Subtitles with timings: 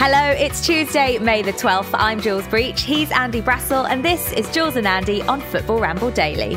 [0.00, 1.90] Hello, it's Tuesday, May the 12th.
[1.92, 2.82] I'm Jules Breach.
[2.82, 6.56] He's Andy Brassell, and this is Jules and Andy on Football Ramble Daily.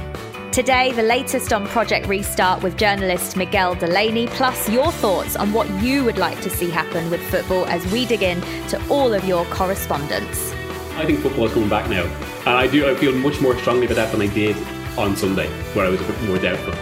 [0.52, 5.68] Today, the latest on Project Restart with journalist Miguel Delaney, plus your thoughts on what
[5.82, 9.26] you would like to see happen with football as we dig in to all of
[9.26, 10.52] your correspondence.
[10.98, 12.04] I think football is coming back now,
[12.46, 12.88] and I do.
[12.88, 14.56] I feel much more strongly about that than I did
[15.00, 16.76] on Sunday, where I was a bit more doubtful.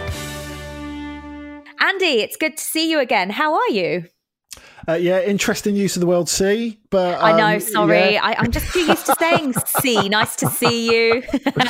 [1.80, 3.30] Andy, it's good to see you again.
[3.30, 4.04] How are you?
[4.88, 7.54] Uh, yeah, interesting use of the word "see," but um, I know.
[7.54, 8.20] Um, Sorry, yeah.
[8.22, 11.66] I, am just too used to saying "see." Nice to see you, but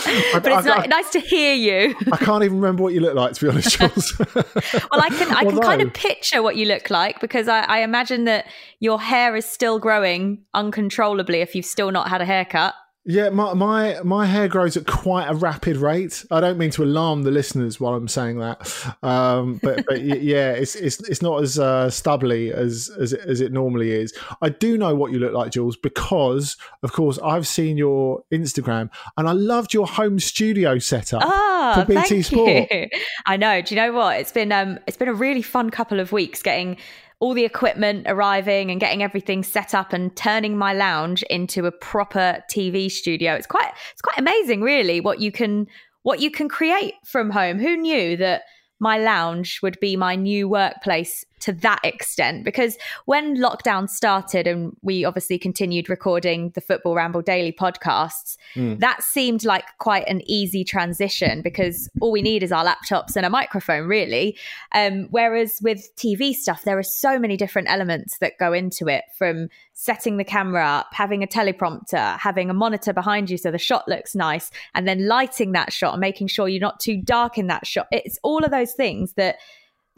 [0.47, 1.95] it's I, I, nice to hear you.
[2.13, 4.19] I can't even remember what you look like, to be honest, Jules.
[4.19, 5.35] well, I can.
[5.35, 8.47] I can kind of picture what you look like because I, I imagine that
[8.79, 12.75] your hair is still growing uncontrollably if you've still not had a haircut.
[13.07, 16.23] Yeah, my, my my hair grows at quite a rapid rate.
[16.31, 20.53] I don't mean to alarm the listeners while I'm saying that, um, but, but yeah,
[20.53, 24.13] it's it's it's not as uh, stubbly as as it, as it normally is.
[24.43, 28.91] I do know what you look like, Jules, because of course I've seen your Instagram
[29.17, 32.69] and I loved your home studio setup oh, for BT Sport.
[32.71, 32.89] You.
[33.27, 33.63] I know.
[33.63, 34.21] Do you know what?
[34.21, 36.77] It's been um it's been a really fun couple of weeks getting
[37.21, 41.73] all the equipment arriving and getting everything set up and turning my lounge into a
[41.73, 43.35] proper TV studio.
[43.35, 45.67] It's quite it's quite amazing really what you can
[46.03, 47.59] what you can create from home.
[47.59, 48.43] Who knew that
[48.81, 54.77] my lounge would be my new workplace to that extent because when lockdown started and
[54.83, 58.79] we obviously continued recording the Football Ramble Daily podcasts, mm.
[58.81, 63.27] that seemed like quite an easy transition because all we need is our laptops and
[63.27, 64.37] a microphone, really.
[64.73, 69.05] Um, whereas with TV stuff, there are so many different elements that go into it
[69.17, 73.59] from setting the camera up, having a teleprompter, having a monitor behind you so the
[73.59, 77.39] shot looks nice, and then lighting that shot and making sure you're not too dark
[77.39, 77.87] in that shot.
[77.91, 79.37] It's all of those things that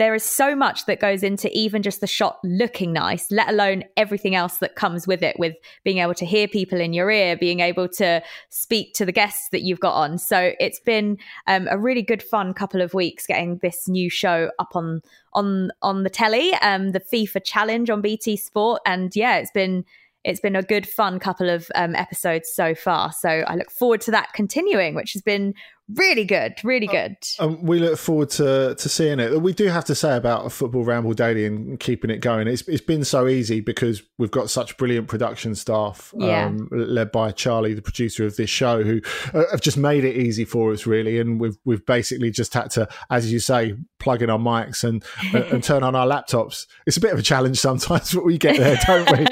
[0.02, 3.84] there is so much that goes into even just the shot looking nice, let alone
[3.96, 7.36] everything else that comes with it, with being able to hear people in your ear,
[7.36, 8.20] being able to
[8.50, 10.18] speak to the guests that you've got on.
[10.18, 14.50] So it's been um, a really good, fun couple of weeks getting this new show
[14.58, 15.02] up on
[15.34, 19.84] on on the telly, um, the FIFA Challenge on BT Sport, and yeah, it's been
[20.24, 23.12] it's been a good, fun couple of um, episodes so far.
[23.12, 25.54] So I look forward to that continuing, which has been
[25.88, 27.16] really good, really uh, good.
[27.38, 29.40] Um, we look forward to to seeing it.
[29.40, 32.48] We do have to say about a football ramble daily and keeping it going.
[32.48, 36.46] It's it's been so easy because we've got such brilliant production staff, yeah.
[36.46, 39.00] um, led by Charlie, the producer of this show, who
[39.34, 41.18] uh, have just made it easy for us, really.
[41.18, 45.04] And we've we've basically just had to, as you say, plug in our mics and
[45.34, 46.66] and turn on our laptops.
[46.86, 49.26] It's a bit of a challenge sometimes, but we get there, don't we?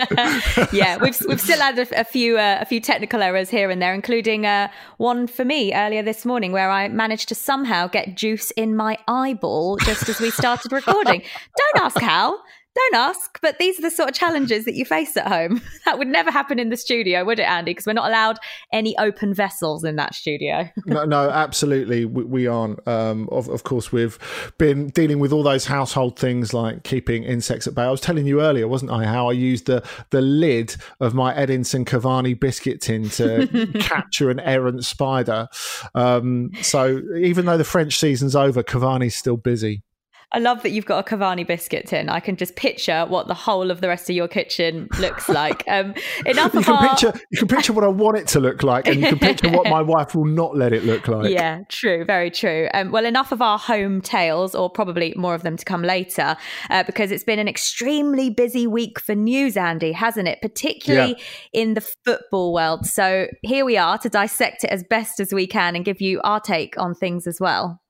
[0.79, 3.81] yeah, we've we've still had a, a few uh, a few technical errors here and
[3.81, 7.87] there, including uh, one for me earlier this morning morning where I managed to somehow
[7.87, 11.21] get juice in my eyeball just as we started recording.
[11.75, 12.39] Don't ask how.
[12.77, 15.61] Don't ask, but these are the sort of challenges that you face at home.
[15.87, 17.73] That would never happen in the studio, would it, Andy?
[17.73, 18.39] Because we're not allowed
[18.73, 20.69] any open vessels in that studio.
[20.87, 22.87] no, no, absolutely, we, we aren't.
[22.87, 24.19] Um, of, of course, we've
[24.57, 27.83] been dealing with all those household things like keeping insects at bay.
[27.83, 31.35] I was telling you earlier, wasn't I, how I used the the lid of my
[31.35, 35.49] Edinson Cavani biscuit tin to capture an errant spider.
[35.97, 39.83] Um, so even though the French season's over, Cavani's still busy.
[40.33, 42.09] I love that you've got a Cavani biscuit tin.
[42.09, 45.65] I can just picture what the whole of the rest of your kitchen looks like.
[45.67, 46.89] Um, enough you can our...
[46.89, 49.51] picture you can picture what I want it to look like, and you can picture
[49.51, 51.31] what my wife will not let it look like.
[51.31, 52.69] Yeah, true, very true.
[52.75, 56.37] Um, well, enough of our home tales, or probably more of them to come later,
[56.71, 60.41] uh, because it's been an extremely busy week for news, Andy, hasn't it?
[60.43, 61.61] Particularly yeah.
[61.61, 62.87] in the football world.
[62.87, 66.21] So here we are to dissect it as best as we can and give you
[66.23, 67.81] our take on things as well.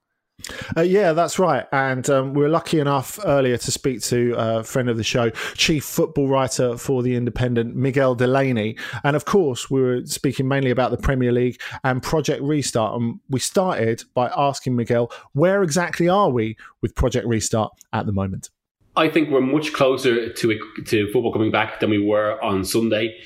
[0.76, 1.66] Uh, yeah, that's right.
[1.72, 5.30] And um, we were lucky enough earlier to speak to a friend of the show,
[5.54, 8.76] chief football writer for The Independent, Miguel Delaney.
[9.04, 13.00] And of course, we were speaking mainly about the Premier League and Project Restart.
[13.00, 18.12] And we started by asking Miguel, where exactly are we with Project Restart at the
[18.12, 18.50] moment?
[18.96, 23.16] I think we're much closer to to football coming back than we were on Sunday.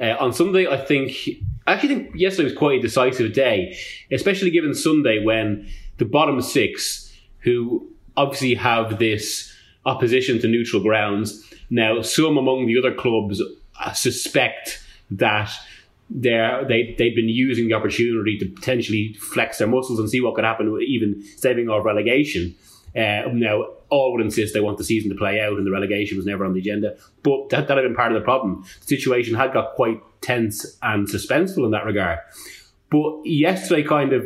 [0.00, 1.12] Uh, on Sunday, I think
[1.66, 3.76] I actually think yesterday was quite a decisive day,
[4.10, 5.68] especially given Sunday when
[6.00, 7.86] the bottom six, who
[8.16, 9.54] obviously have this
[9.84, 11.46] opposition to neutral grounds.
[11.68, 13.40] Now, some among the other clubs
[13.78, 15.52] uh, suspect that
[16.08, 20.34] they're, they, they've been using the opportunity to potentially flex their muscles and see what
[20.34, 22.56] could happen, even saving off relegation.
[22.96, 26.16] Uh, now, all would insist they want the season to play out, and the relegation
[26.16, 26.96] was never on the agenda.
[27.22, 28.64] But that, that had been part of the problem.
[28.80, 32.20] The situation had got quite tense and suspenseful in that regard.
[32.90, 34.24] But yesterday, kind of,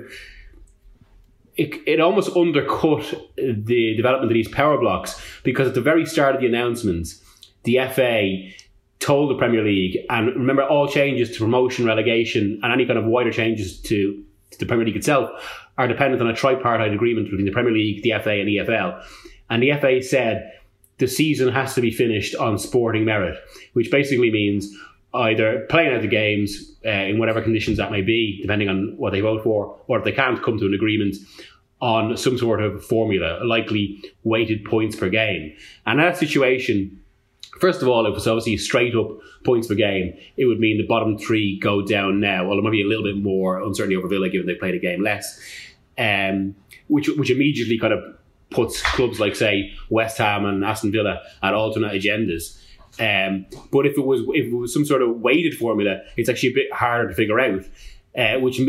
[1.57, 6.05] it, it almost undercut uh, the development of these power blocks because at the very
[6.07, 7.23] start of the announcements,
[7.63, 8.51] the FA
[8.99, 13.05] told the Premier League, and remember, all changes to promotion, relegation, and any kind of
[13.05, 15.31] wider changes to, to the Premier League itself
[15.77, 19.05] are dependent on a tripartite agreement between the Premier League, the FA, and EFL.
[19.51, 20.53] And the FA said
[20.99, 23.37] the season has to be finished on sporting merit,
[23.73, 24.75] which basically means
[25.15, 29.13] either playing out the games uh, in whatever conditions that may be, depending on what
[29.13, 31.17] they vote for, or if they can't come to an agreement
[31.81, 35.55] on some sort of formula, likely weighted points per game.
[35.87, 37.01] And that situation,
[37.61, 40.15] first of all, if it's obviously straight up points per game.
[40.37, 42.47] It would mean the bottom three go down now.
[42.47, 44.79] Well, there might be a little bit more uncertainty over Villa given they played a
[44.79, 45.39] game less,
[45.99, 46.57] um,
[46.89, 48.03] which which immediately kind of
[48.51, 52.61] puts clubs like say West Ham and Aston Villa at alternate agendas.
[53.01, 56.51] Um, but if it was if it was some sort of weighted formula, it's actually
[56.51, 57.65] a bit harder to figure out.
[58.17, 58.61] Uh, which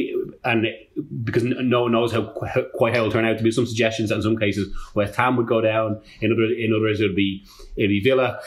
[0.43, 0.65] and
[1.23, 4.15] because no one knows how quite how it'll turn out to be some suggestions that
[4.15, 7.45] in some cases West Ham would go down in other in others it would be
[7.75, 8.39] it'd be Villa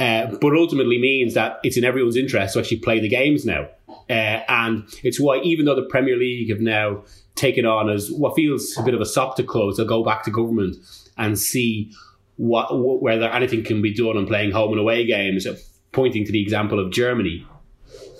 [0.00, 3.68] uh, but ultimately means that it's in everyone's interest to actually play the games now
[4.08, 7.04] uh, and it's why even though the Premier League have now
[7.36, 10.24] taken on as what feels a bit of a sop to close they'll go back
[10.24, 10.76] to government
[11.16, 11.92] and see
[12.40, 15.46] what, whether anything can be done on playing home and away games,
[15.92, 17.46] pointing to the example of Germany.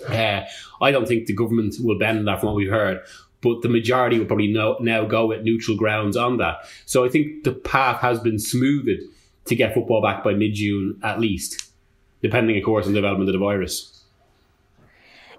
[0.07, 0.41] Uh,
[0.79, 3.01] I don't think the government will bend that from what we've heard,
[3.41, 6.57] but the majority will probably know, now go with neutral grounds on that.
[6.85, 9.01] So I think the path has been smoothed
[9.45, 11.71] to get football back by mid June at least,
[12.21, 14.00] depending, of course, on the development of the virus.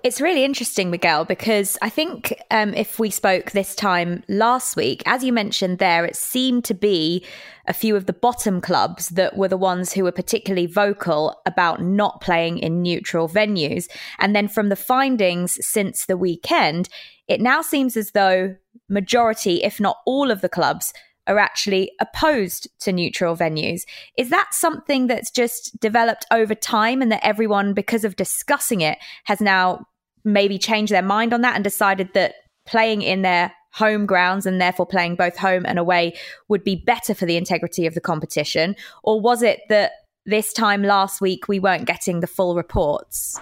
[0.04, 5.00] It's really interesting, Miguel, because I think um, if we spoke this time last week,
[5.06, 7.24] as you mentioned there, it seemed to be
[7.68, 11.82] a few of the bottom clubs that were the ones who were particularly vocal about
[11.82, 13.88] not playing in neutral venues.
[14.18, 16.88] And then from the findings since the weekend,
[17.28, 18.56] it now seems as though
[18.88, 20.92] majority, if not all of the clubs,
[21.28, 23.82] are actually opposed to neutral venues.
[24.18, 28.98] Is that something that's just developed over time and that everyone, because of discussing it,
[29.26, 29.86] has now
[30.24, 32.34] maybe changed their mind on that and decided that
[32.66, 36.14] playing in their home grounds and therefore playing both home and away
[36.48, 38.76] would be better for the integrity of the competition?
[39.02, 39.92] Or was it that
[40.26, 43.40] this time last week we weren't getting the full reports?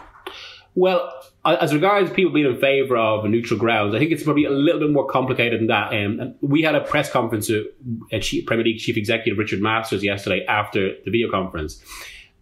[0.76, 1.12] Well,
[1.44, 4.80] as regards people being in favour of neutral grounds, I think it's probably a little
[4.80, 5.92] bit more complicated than that.
[5.92, 7.64] Um, we had a press conference at
[8.46, 11.82] Premier League Chief Executive Richard Masters yesterday after the video conference,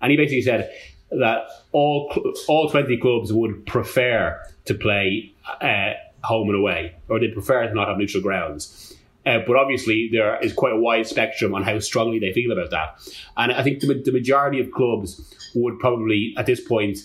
[0.03, 0.71] and he basically said
[1.11, 2.13] that all
[2.49, 7.75] all 20 clubs would prefer to play uh, home and away, or they prefer to
[7.75, 8.97] not have neutral grounds.
[9.27, 12.71] Uh, but obviously, there is quite a wide spectrum on how strongly they feel about
[12.71, 12.99] that.
[13.37, 16.99] And I think the, the majority of clubs would probably, at this point,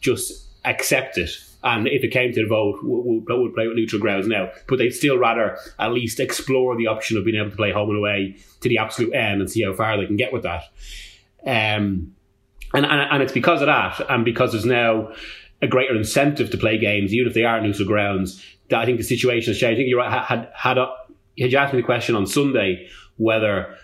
[0.00, 1.30] just accept it.
[1.62, 4.50] And if it came to the vote, would, would play with neutral grounds now.
[4.66, 7.90] But they'd still rather at least explore the option of being able to play home
[7.90, 10.64] and away to the absolute end and see how far they can get with that.
[11.46, 12.14] Um,
[12.74, 15.12] and, and, and it's because of that, and because there's now
[15.62, 18.98] a greater incentive to play games, even if they are neutral grounds, that I think
[18.98, 19.80] the situation has changed.
[19.80, 20.24] I think right.
[20.24, 20.92] Had, had, a,
[21.38, 23.76] had you asked me the question on Sunday whether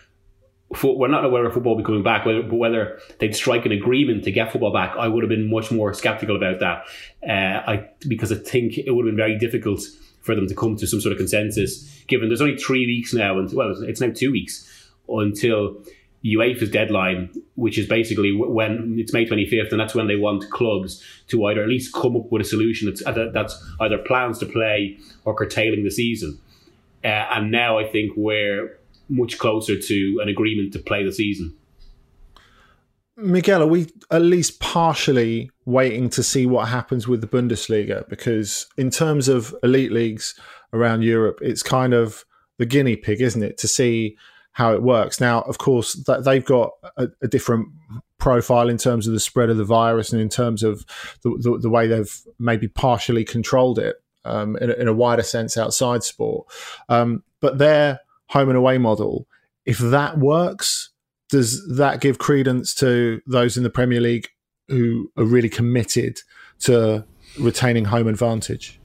[0.82, 4.24] we're not aware of football be coming back, whether, but whether they'd strike an agreement
[4.24, 6.84] to get football back, I would have been much more skeptical about that.
[7.28, 9.82] Uh, I because I think it would have been very difficult
[10.22, 13.38] for them to come to some sort of consensus, given there's only three weeks now,
[13.38, 14.68] and well, it's now two weeks
[15.08, 15.76] until
[16.24, 21.02] UEFA's deadline, which is basically when it's May 25th, and that's when they want clubs
[21.28, 24.46] to either at least come up with a solution that's, uh, that's either plans to
[24.46, 26.38] play or curtailing the season.
[27.04, 31.54] Uh, and now I think we're much closer to an agreement to play the season.
[33.18, 38.06] Miguel, are we at least partially waiting to see what happens with the Bundesliga?
[38.08, 40.38] Because in terms of elite leagues
[40.72, 42.24] around Europe, it's kind of
[42.58, 43.56] the guinea pig, isn't it?
[43.58, 44.18] To see
[44.56, 45.20] how it works.
[45.20, 47.68] Now, of course, they've got a, a, different
[48.16, 50.86] profile in terms of the spread of the virus and in terms of
[51.22, 55.22] the, the, the way they've maybe partially controlled it um, in, a, in, a, wider
[55.22, 56.46] sense outside sport.
[56.88, 59.26] Um, but their home and away model,
[59.66, 60.88] if that works,
[61.28, 64.30] does that give credence to those in the Premier League
[64.68, 66.20] who are really committed
[66.60, 67.04] to
[67.38, 68.80] retaining home advantage?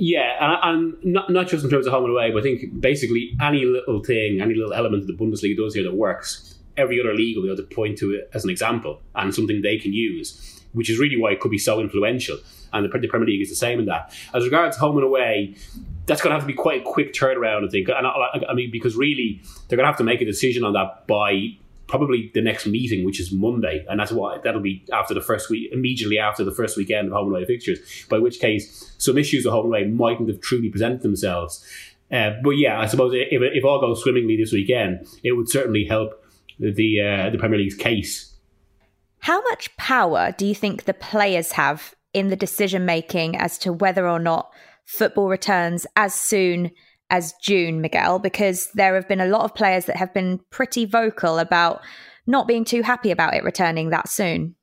[0.00, 2.80] Yeah, and, and, not, not just in terms of home and away, but I think
[2.80, 7.00] basically any little thing, any little element that the Bundesliga does here that works, every
[7.00, 9.76] other league will be able to point to it as an example and something they
[9.76, 12.38] can use, which is really why it could be so influential.
[12.72, 14.14] And the, the Premier League is the same in that.
[14.32, 15.56] As regards home and away,
[16.06, 17.88] that's going to have to be quite a quick turnaround, I think.
[17.88, 20.74] And I, I mean, because really, they're going to have to make a decision on
[20.74, 21.56] that by
[21.88, 25.50] probably the next meeting, which is Monday, and that's why that'll be after the first
[25.50, 27.78] week, immediately after the first weekend of home and away fixtures.
[28.08, 31.64] By which case, some issues of home and away mightn't have truly presented themselves.
[32.12, 35.84] Uh, but yeah, I suppose if, if all goes swimmingly this weekend, it would certainly
[35.84, 36.24] help
[36.58, 38.34] the uh, the Premier League's case.
[39.20, 43.72] How much power do you think the players have in the decision making as to
[43.72, 44.52] whether or not
[44.84, 46.70] football returns as soon
[47.10, 48.18] as June, Miguel?
[48.18, 51.80] Because there have been a lot of players that have been pretty vocal about
[52.26, 54.54] not being too happy about it returning that soon.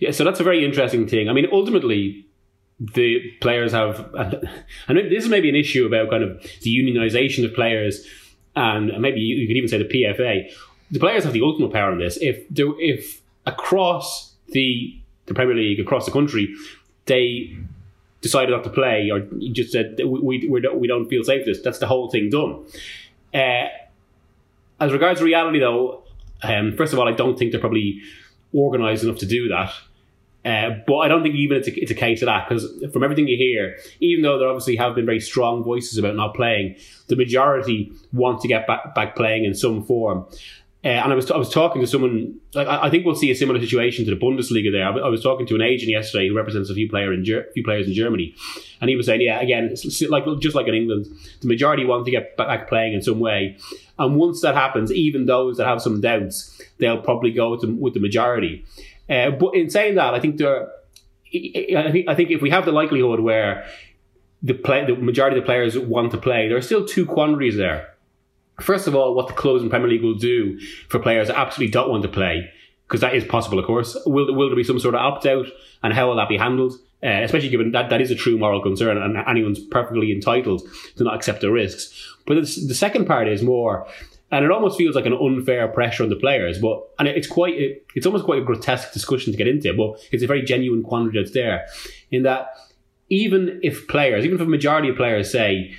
[0.00, 1.28] Yeah, so that's a very interesting thing.
[1.28, 2.26] I mean, ultimately,
[2.78, 4.10] the players have,
[4.88, 8.06] and this is maybe an issue about kind of the unionization of players,
[8.54, 10.50] and maybe you could even say the PFA.
[10.90, 12.18] The players have the ultimate power in this.
[12.20, 16.54] If if across the the Premier League across the country,
[17.06, 17.56] they
[18.22, 19.20] decided not to play or
[19.52, 21.44] just said we we, we don't feel safe.
[21.44, 22.64] This that's the whole thing done.
[23.34, 23.68] Uh,
[24.80, 26.02] as regards reality, though,
[26.42, 28.00] um, first of all, I don't think they're probably
[28.54, 29.72] organised enough to do that.
[30.44, 33.04] Uh, but I don't think even it's a, it's a case of that because from
[33.04, 36.74] everything you hear, even though there obviously have been very strong voices about not playing,
[37.06, 40.26] the majority want to get back, back playing in some form.
[40.84, 43.36] Uh, and I was, I was talking to someone, like, I, think we'll see a
[43.36, 44.84] similar situation to the Bundesliga there.
[44.84, 47.46] I, I was talking to an agent yesterday who represents a few, player in Ger-
[47.54, 48.34] few players in Germany.
[48.80, 49.76] And he was saying, yeah, again,
[50.08, 51.06] like just like in England,
[51.40, 53.56] the majority want to get back playing in some way.
[53.96, 57.68] And once that happens, even those that have some doubts, they'll probably go with the,
[57.68, 58.64] with the majority.
[59.08, 60.68] Uh, but in saying that, I think there,
[61.32, 63.64] I think, I think if we have the likelihood where
[64.42, 67.56] the play, the majority of the players want to play, there are still two quandaries
[67.56, 67.91] there
[68.62, 71.72] First of all, what the clubs in Premier League will do for players that absolutely
[71.72, 72.50] don't want to play,
[72.86, 73.96] because that is possible, of course.
[74.06, 75.46] Will, will there be some sort of opt out,
[75.82, 76.74] and how will that be handled?
[77.04, 80.62] Uh, especially given that that is a true moral concern, and anyone's perfectly entitled
[80.96, 82.16] to not accept the risks.
[82.26, 83.88] But the second part is more,
[84.30, 86.60] and it almost feels like an unfair pressure on the players.
[86.60, 89.74] But and it's quite, it, it's almost quite a grotesque discussion to get into.
[89.76, 91.66] But it's a very genuine quandary that's there,
[92.12, 92.50] in that
[93.08, 95.74] even if players, even if a majority of players say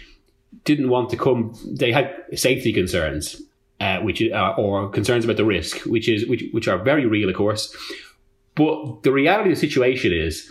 [0.65, 1.53] didn't want to come.
[1.65, 3.41] They had safety concerns,
[3.79, 7.29] uh, which uh, or concerns about the risk, which is which which are very real,
[7.29, 7.75] of course.
[8.55, 10.49] But the reality of the situation is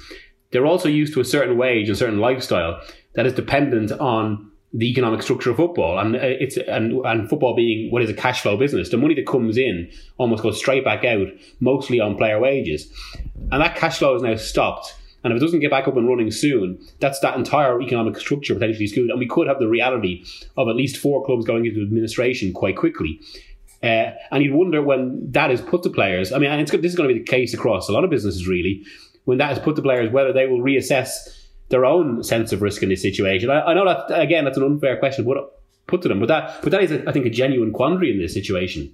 [0.50, 2.80] they're also used to a certain wage and certain lifestyle
[3.14, 7.54] that is dependent on the economic structure of football, and uh, it's and and football
[7.54, 8.88] being what is a cash flow business.
[8.88, 11.28] The money that comes in almost goes straight back out,
[11.60, 12.90] mostly on player wages,
[13.50, 16.08] and that cash flow is now stopped and if it doesn't get back up and
[16.08, 19.10] running soon, that's that entire economic structure potentially screwed.
[19.10, 20.24] And we could have the reality
[20.56, 23.20] of at least four clubs going into administration quite quickly.
[23.82, 26.32] Uh, and you'd wonder when that is put to players.
[26.32, 28.46] I mean, and this is going to be the case across a lot of businesses,
[28.46, 28.84] really.
[29.24, 31.12] When that is put to players, whether they will reassess
[31.68, 33.50] their own sense of risk in this situation.
[33.50, 35.38] I, I know that again, that's an unfair question put,
[35.86, 38.34] put to them, but that, but that is, I think, a genuine quandary in this
[38.34, 38.92] situation.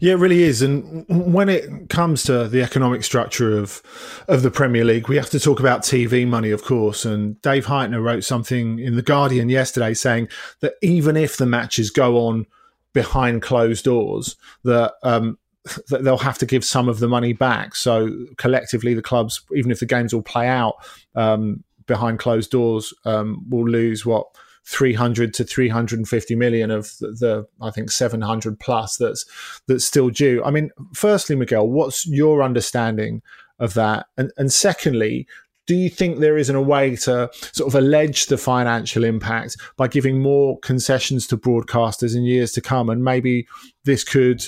[0.00, 0.62] Yeah, it really is.
[0.62, 3.82] And when it comes to the economic structure of
[4.28, 7.04] of the Premier League, we have to talk about TV money, of course.
[7.04, 10.28] And Dave Hytner wrote something in the Guardian yesterday saying
[10.60, 12.46] that even if the matches go on
[12.92, 15.38] behind closed doors, that um,
[15.88, 17.74] that they'll have to give some of the money back.
[17.74, 20.76] So collectively, the clubs, even if the games will play out
[21.14, 24.26] um, behind closed doors, um, will lose what
[24.66, 29.24] 300 to 350 million of the, the, I think 700 plus that's
[29.66, 30.42] that's still due.
[30.44, 33.22] I mean, firstly, Miguel, what's your understanding
[33.58, 34.06] of that?
[34.16, 35.26] And and secondly,
[35.66, 39.88] do you think there isn't a way to sort of allege the financial impact by
[39.88, 42.90] giving more concessions to broadcasters in years to come?
[42.90, 43.46] And maybe
[43.84, 44.46] this could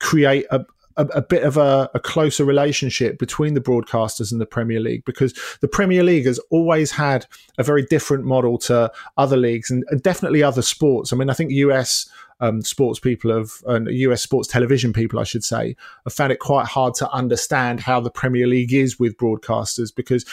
[0.00, 0.64] create a,
[0.96, 5.04] a, a bit of a, a, closer relationship between the broadcasters and the Premier League
[5.04, 7.26] because the Premier League has always had
[7.58, 11.12] a very different model to other leagues and, and definitely other sports.
[11.12, 12.08] I mean, I think US
[12.40, 16.38] um, sports people have, and US sports television people, I should say, have found it
[16.38, 20.24] quite hard to understand how the Premier League is with broadcasters because,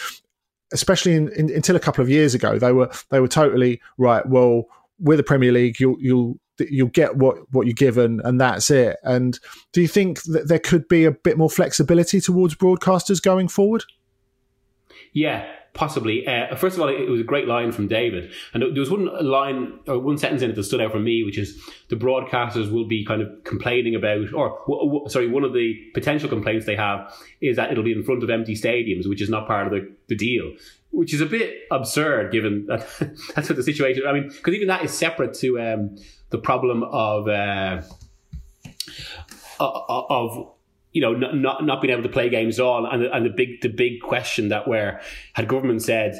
[0.72, 4.26] especially in, in, until a couple of years ago, they were they were totally right.
[4.26, 4.66] Well,
[4.98, 8.96] with the Premier League, you'll you'll you'll get what what you're given and that's it.
[9.02, 9.38] And
[9.72, 13.84] do you think that there could be a bit more flexibility towards broadcasters going forward?
[15.12, 16.26] Yeah possibly.
[16.26, 18.30] Uh, first of all it was a great line from david.
[18.52, 21.24] And there was one line or one sentence in it that stood out for me
[21.24, 25.44] which is the broadcasters will be kind of complaining about or w- w- sorry one
[25.44, 29.08] of the potential complaints they have is that it'll be in front of empty stadiums
[29.08, 30.52] which is not part of the, the deal
[30.90, 32.86] which is a bit absurd given that
[33.34, 35.96] that's what the situation i mean because even that is separate to um,
[36.32, 37.82] the problem of uh,
[39.60, 40.54] of
[40.90, 43.60] you know not not being able to play games at all, and and the big
[43.60, 45.00] the big question that where
[45.34, 46.14] had government said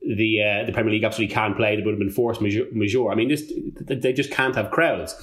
[0.00, 3.10] the uh, the Premier League absolutely can't play, there would have been force majeure.
[3.10, 5.14] I mean, this they just can't have crowds.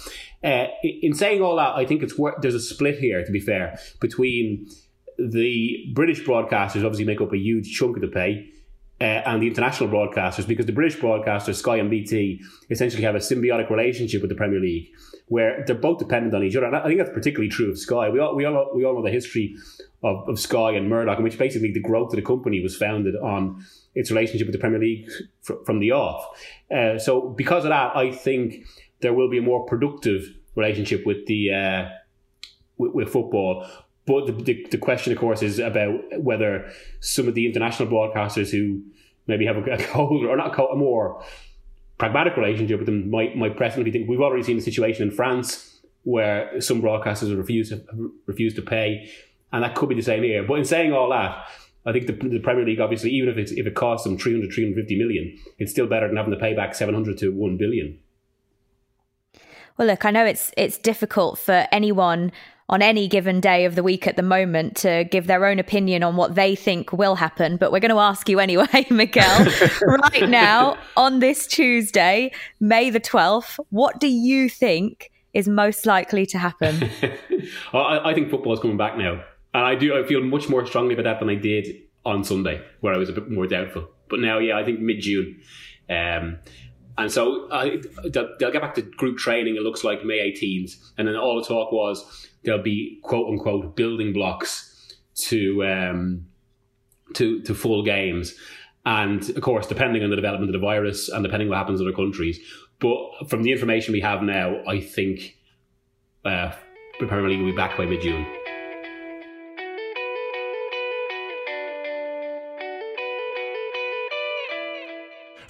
[0.44, 3.24] Uh, in saying all that, I think it's worth, there's a split here.
[3.24, 4.68] To be fair, between
[5.18, 8.50] the British broadcasters obviously make up a huge chunk of the pay,
[9.04, 13.20] uh, and the international broadcasters because the British broadcasters, Sky and BT, essentially have a
[13.20, 14.88] symbiotic relationship with the Premier League
[15.28, 16.68] where they're both dependent on each other.
[16.68, 18.08] And I think that's particularly true of Sky.
[18.08, 19.58] We all, we all, we all know the history
[20.04, 23.16] of, of Sky and Murdoch, in which basically the growth of the company was founded
[23.18, 25.10] on its relationship with the Premier League
[25.66, 26.26] from the off.
[26.74, 28.66] Uh, so because of that, I think
[29.02, 31.90] there will be a more productive relationship with the uh,
[32.78, 33.68] with, with, football.
[34.06, 36.70] But the, the, the, question, of course, is about whether
[37.00, 38.82] some of the international broadcasters who
[39.28, 41.24] maybe have a, a colder or not a more
[41.98, 45.80] pragmatic relationship with them might might presently think we've already seen the situation in France
[46.04, 47.74] where some broadcasters refuse
[48.26, 49.10] refuse to pay,
[49.52, 50.44] and that could be the same here.
[50.44, 51.46] But in saying all that,
[51.86, 54.98] I think the, the Premier League, obviously, even if, if it costs them 300, 350
[54.98, 58.00] million, it's still better than having to pay back 700 to 1 billion.
[59.78, 62.32] Well, look, I know it's it's difficult for anyone
[62.70, 66.04] on any given day of the week at the moment to give their own opinion
[66.04, 69.46] on what they think will happen, but we're going to ask you anyway, Miguel.
[69.82, 76.26] right now, on this Tuesday, May the 12th, what do you think is most likely
[76.28, 76.90] to happen?
[77.74, 79.24] I, I think football is coming back now.
[79.54, 79.96] And I do.
[79.96, 81.68] I feel much more strongly about that than I did
[82.06, 83.88] on Sunday, where I was a bit more doubtful.
[84.10, 85.42] But now, yeah, I think mid June.
[85.90, 86.40] Um,
[86.98, 89.56] and so I, they'll, they'll, get back to group training.
[89.56, 93.76] It looks like May 18th, and then all the talk was there'll be quote unquote
[93.76, 96.28] building blocks to um,
[97.16, 98.36] to to full games.
[98.86, 101.88] And of course, depending on the development of the virus and depending what happens in
[101.88, 102.40] other countries.
[102.80, 105.38] But from the information we have now, I think
[106.26, 106.52] uh,
[107.00, 108.43] the Premier League will be back by mid June.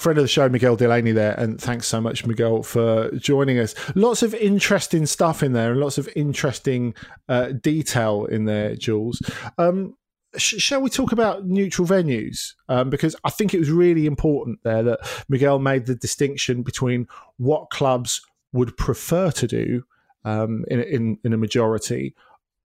[0.04, 1.34] Friend of the show, Miguel Delaney, there.
[1.40, 3.74] And thanks so much, Miguel, for joining us.
[3.96, 6.94] Lots of interesting stuff in there and lots of interesting
[7.30, 9.22] uh, detail in there, Jules.
[9.58, 9.96] Um,
[10.36, 12.54] sh- shall we talk about neutral venues?
[12.68, 17.08] Um, because I think it was really important there that Miguel made the distinction between
[17.38, 19.86] what clubs would prefer to do
[20.26, 22.14] um, in, in, in a majority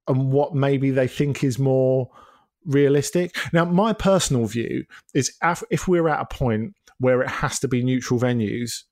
[0.09, 2.11] and what maybe they think is more
[2.67, 3.37] realistic.
[3.53, 4.85] Now, my personal view
[5.15, 5.33] is
[5.71, 8.85] if we're at a point where it has to be neutral venues,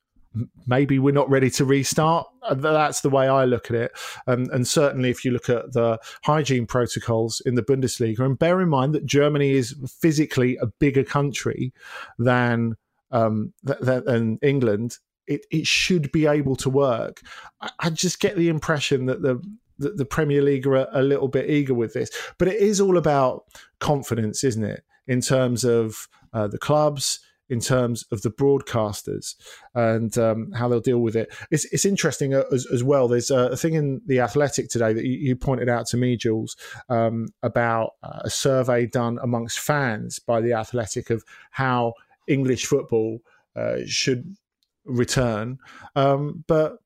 [0.66, 2.26] maybe we're not ready to restart.
[2.42, 3.92] Uh, that's the way I look at it.
[4.26, 8.60] Um, and certainly, if you look at the hygiene protocols in the Bundesliga, and bear
[8.60, 11.72] in mind that Germany is physically a bigger country
[12.18, 12.74] than
[13.10, 17.20] um, th- th- than England, it, it should be able to work.
[17.60, 19.40] I, I just get the impression that the
[19.78, 23.44] the, Premier League are a little bit eager with this, but it is all about
[23.78, 24.82] confidence, isn't it?
[25.06, 29.34] In terms of uh, the clubs, in terms of the broadcasters
[29.74, 31.32] and um, how they'll deal with it.
[31.50, 33.08] It's, it's interesting uh, as, as, well.
[33.08, 36.56] There's a, thing in the Athletic today that you, you pointed out to me, Jules,
[36.88, 41.94] um, about uh, a survey done amongst fans by the Athletic of how
[42.26, 43.20] English football
[43.54, 44.36] uh, should
[44.84, 45.58] return.
[45.94, 46.78] Um, but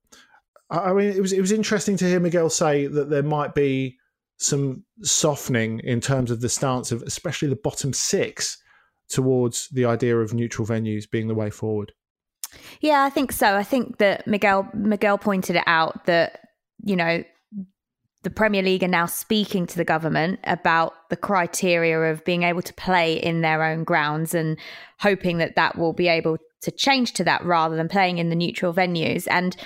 [0.71, 3.99] I mean, it was it was interesting to hear Miguel say that there might be
[4.37, 8.57] some softening in terms of the stance of especially the bottom six
[9.11, 11.93] towards the idea of neutral venues being the way forward?
[12.81, 13.57] Yeah, I think so.
[13.57, 16.41] I think that Miguel Miguel pointed it out that
[16.83, 17.23] you know
[18.23, 22.63] the Premier League are now speaking to the government about the criteria of being able
[22.63, 24.59] to play in their own grounds and
[24.99, 28.37] hoping that that will be able to change to that rather than playing in the
[28.37, 29.27] neutral venues.
[29.31, 29.57] And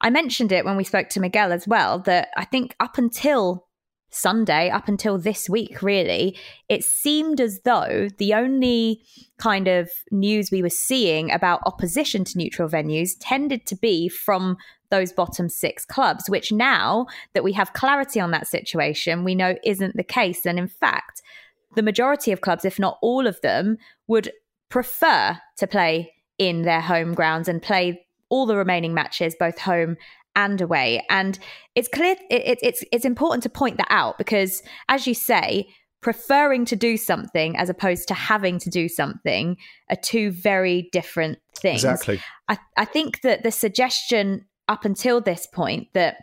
[0.00, 3.66] I mentioned it when we spoke to Miguel as well that I think up until
[4.10, 6.36] Sunday up until this week, really,
[6.68, 9.02] it seemed as though the only
[9.38, 14.56] kind of news we were seeing about opposition to neutral venues tended to be from
[14.90, 19.54] those bottom six clubs, which now that we have clarity on that situation, we know
[19.64, 20.46] isn't the case.
[20.46, 21.22] And in fact,
[21.76, 24.32] the majority of clubs, if not all of them, would
[24.70, 29.96] prefer to play in their home grounds and play all the remaining matches, both home
[30.38, 31.04] and away.
[31.10, 31.38] And
[31.74, 35.68] it's clear it, it's it's important to point that out because, as you say,
[36.00, 39.56] preferring to do something as opposed to having to do something
[39.90, 41.84] are two very different things.
[41.84, 42.20] Exactly.
[42.48, 46.18] I, I think that the suggestion up until this point that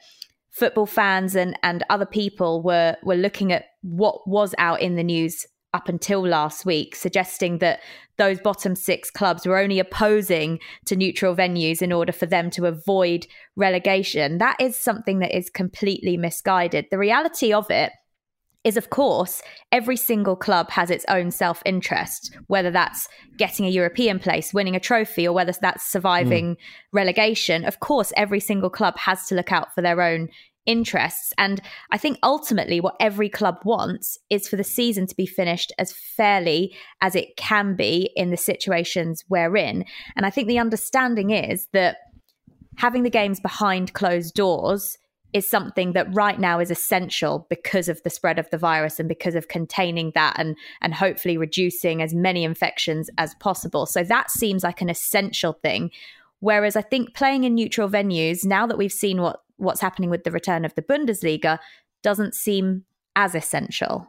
[0.49, 5.03] football fans and, and other people were were looking at what was out in the
[5.03, 5.45] news
[5.75, 7.81] up until last week, suggesting that
[8.17, 12.65] those bottom six clubs were only opposing to neutral venues in order for them to
[12.65, 14.37] avoid relegation.
[14.37, 16.85] That is something that is completely misguided.
[16.89, 17.91] The reality of it
[18.63, 23.07] is, of course, every single club has its own self interest, whether that's
[23.37, 26.59] getting a European place, winning a trophy, or whether that's surviving mm.
[26.93, 27.65] relegation.
[27.65, 30.29] Of course, every single club has to look out for their own
[30.65, 31.33] interests.
[31.37, 35.71] And I think ultimately, what every club wants is for the season to be finished
[35.77, 39.85] as fairly as it can be in the situations we're in.
[40.15, 41.97] And I think the understanding is that
[42.77, 44.97] having the games behind closed doors
[45.35, 49.09] is something that right now is essential because of the spread of the virus and
[49.09, 53.85] because of containing that and and hopefully reducing as many infections as possible.
[53.85, 55.91] So that seems like an essential thing.
[56.39, 60.23] Whereas I think playing in neutral venues, now that we've seen what what's happening with
[60.23, 61.59] the return of the Bundesliga,
[62.03, 64.07] doesn't seem as essential.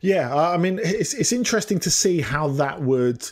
[0.00, 3.28] Yeah, I mean, it's it's interesting to see how that would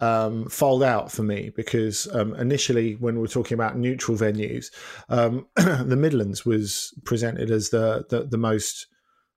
[0.00, 4.66] um, fold out for me because um, initially, when we were talking about neutral venues,
[5.08, 8.86] um, the Midlands was presented as the, the, the most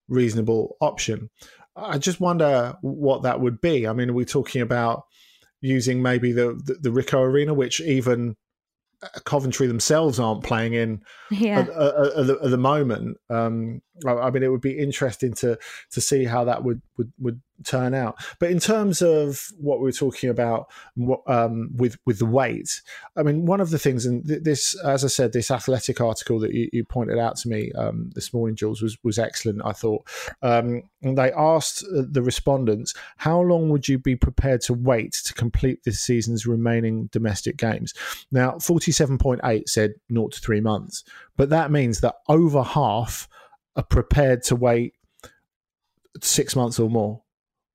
[0.07, 1.29] reasonable option.
[1.75, 3.87] I just wonder what that would be.
[3.87, 5.03] I mean, are we talking about
[5.61, 8.35] using maybe the the, the Ricoh Arena, which even
[9.25, 11.59] Coventry themselves aren't playing in yeah.
[11.59, 13.17] at, at, at, the, at, the, moment.
[13.29, 15.57] Um, I, mean, it would be interesting to
[15.91, 18.17] to see how that would would, would turn out.
[18.39, 20.67] But in terms of what we are talking about
[21.25, 22.81] um, with with the weight,
[23.15, 26.53] I mean, one of the things, and this, as I said, this athletic article that
[26.53, 29.61] you, you pointed out to me um, this morning, Jules, was was excellent.
[29.65, 30.07] I thought,
[30.41, 35.83] um, they asked the respondents, how long would you be prepared to wait to complete
[35.83, 37.93] this season's remaining domestic games?
[38.31, 41.03] Now, forty seven point eight said naught to three months,
[41.35, 43.27] but that means that over half
[43.77, 44.93] are prepared to wait
[46.21, 47.21] six months or more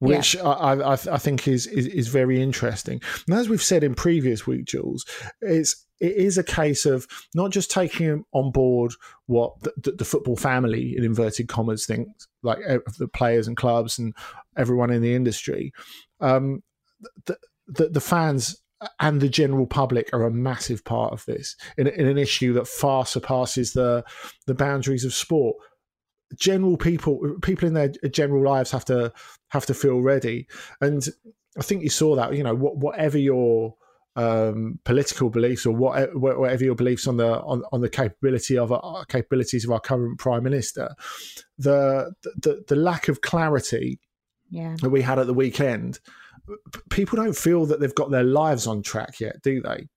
[0.03, 0.43] which yeah.
[0.43, 3.01] I, I, I, think is, is, is very interesting.
[3.29, 5.07] And as we've said in previous week, Jules,
[5.41, 8.95] it's it is a case of not just taking on board
[9.27, 12.59] what the, the football family in inverted commas thinks, like
[12.99, 14.13] the players and clubs and
[14.57, 15.73] everyone in the industry.
[16.19, 16.65] Um,
[17.27, 17.37] the,
[17.69, 18.61] the, the fans
[18.99, 22.67] and the general public are a massive part of this in, in an issue that
[22.67, 24.05] far surpasses the
[24.49, 25.57] the boundaries of sport
[26.39, 29.13] general people people in their general lives have to
[29.49, 30.47] have to feel ready
[30.81, 31.09] and
[31.59, 33.75] i think you saw that you know whatever your
[34.15, 38.71] um, political beliefs or whatever, whatever your beliefs on the on, on the capability of
[38.71, 40.95] our uh, capabilities of our current prime minister
[41.57, 43.99] the the, the lack of clarity
[44.51, 44.77] yeah.
[44.83, 45.99] that we had at the weekend
[46.91, 49.89] people don't feel that they've got their lives on track yet do they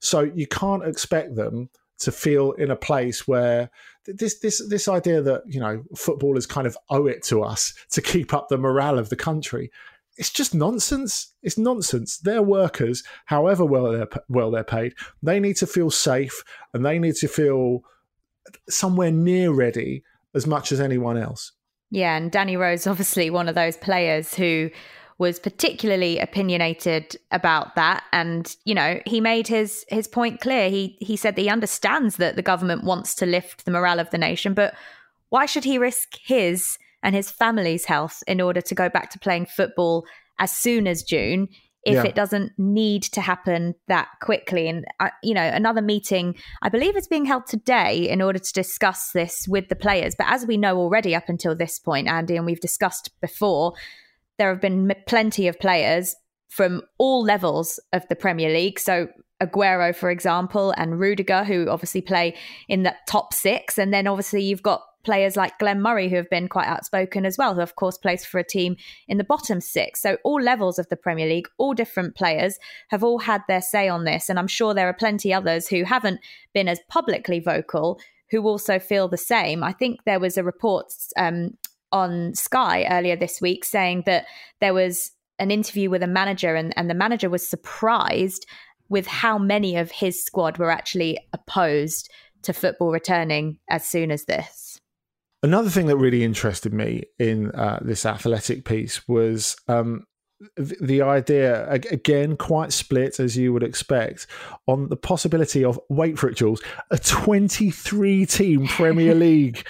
[0.00, 1.68] so you can't expect them
[1.98, 3.70] to feel in a place where
[4.06, 8.00] this this this idea that you know footballers kind of owe it to us to
[8.00, 9.70] keep up the morale of the country
[10.18, 11.32] it's just nonsense.
[11.42, 12.18] It's nonsense.
[12.18, 14.94] They're workers however well they're well they're paid.
[15.22, 16.42] They need to feel safe
[16.74, 17.82] and they need to feel
[18.68, 20.02] somewhere near ready
[20.34, 21.52] as much as anyone else.
[21.90, 24.70] Yeah and danny rose obviously one of those players who
[25.18, 28.04] was particularly opinionated about that.
[28.12, 30.70] And you know he made his his point clear.
[30.70, 34.10] He he said that he understands that the government wants to lift the morale of
[34.10, 34.74] the nation but
[35.30, 39.18] why should he risk his and his family's health in order to go back to
[39.18, 40.04] playing football
[40.38, 41.48] as soon as June
[41.84, 42.04] if yeah.
[42.04, 44.68] it doesn't need to happen that quickly?
[44.68, 48.52] And uh, you know another meeting i believe is being held today in order to
[48.52, 50.14] discuss this with the players.
[50.16, 53.74] But as we know already up until this point andy and we've discussed before
[54.38, 56.16] there have been plenty of players
[56.48, 58.78] from all levels of the Premier League.
[58.78, 59.08] So
[59.40, 62.34] Aguero, for example, and Rudiger, who obviously play
[62.68, 63.78] in the top six.
[63.78, 67.38] And then obviously you've got players like Glenn Murray, who have been quite outspoken as
[67.38, 70.02] well, who of course plays for a team in the bottom six.
[70.02, 73.88] So all levels of the Premier League, all different players have all had their say
[73.88, 74.28] on this.
[74.28, 76.20] And I'm sure there are plenty others who haven't
[76.52, 79.62] been as publicly vocal who also feel the same.
[79.62, 81.56] I think there was a report um,
[81.92, 84.26] on Sky earlier this week saying that
[84.60, 88.46] there was an interview with a manager and, and the manager was surprised
[88.88, 92.10] with how many of his squad were actually opposed
[92.42, 94.80] to football returning as soon as this.
[95.42, 100.04] Another thing that really interested me in uh, this athletic piece was um,
[100.56, 104.26] the idea again quite split as you would expect
[104.66, 109.66] on the possibility of wait for it jules a 23 team premier league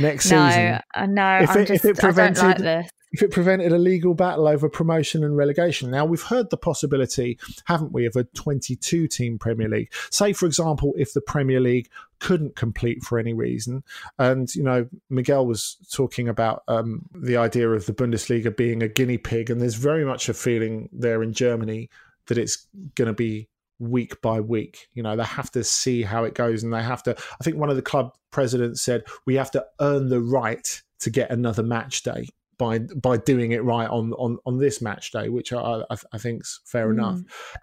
[0.00, 0.80] next no, season.
[0.94, 4.46] uh, no if it, just, if it prevented like if it prevented a legal battle
[4.46, 5.90] over promotion and relegation.
[5.90, 9.92] Now, we've heard the possibility, haven't we, of a 22 team Premier League.
[10.10, 11.88] Say, for example, if the Premier League
[12.20, 13.82] couldn't complete for any reason.
[14.18, 18.88] And, you know, Miguel was talking about um, the idea of the Bundesliga being a
[18.88, 19.50] guinea pig.
[19.50, 21.88] And there's very much a feeling there in Germany
[22.26, 24.88] that it's going to be week by week.
[24.92, 27.16] You know, they have to see how it goes and they have to.
[27.40, 31.10] I think one of the club presidents said, we have to earn the right to
[31.10, 32.28] get another match day
[32.60, 36.18] by by doing it right on on, on this match day, which I, I, I
[36.18, 36.92] think's fair mm.
[36.92, 37.20] enough.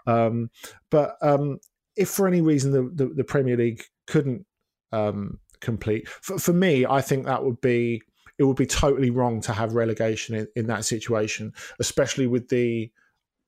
[0.08, 0.50] Um,
[0.90, 1.60] but um,
[1.96, 4.46] if for any reason the, the, the, Premier League couldn't
[4.92, 6.10] um, complete.
[6.10, 8.02] For, for me, I think that would be
[8.40, 12.92] it would be totally wrong to have relegation in, in that situation, especially with the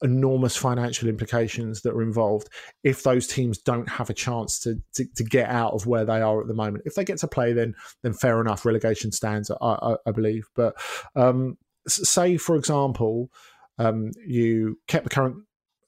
[0.02, 2.50] enormous financial implications that are involved
[2.84, 6.22] if those teams don't have a chance to, to, to get out of where they
[6.22, 6.84] are at the moment.
[6.86, 10.48] If they get to play, then then fair enough, relegation stands, I, I, I believe.
[10.56, 10.76] But
[11.16, 11.58] um,
[11.88, 13.30] say, for example,
[13.78, 15.38] um, you kept the current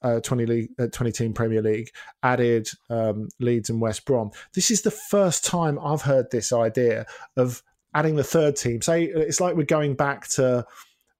[0.01, 1.89] uh, 20 league, uh, 20 team Premier League,
[2.23, 4.31] added um, Leeds and West Brom.
[4.53, 7.05] This is the first time I've heard this idea
[7.37, 7.61] of
[7.93, 8.81] adding the third team.
[8.81, 10.65] Say it's like we're going back to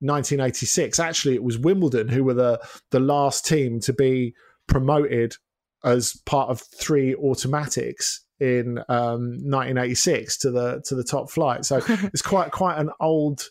[0.01, 0.99] 1986.
[0.99, 2.59] Actually, it was Wimbledon who were the
[2.91, 4.33] the last team to be
[4.67, 5.35] promoted
[5.83, 11.65] as part of three automatics in um, 1986 to the to the top flight.
[11.65, 13.43] So it's quite quite an old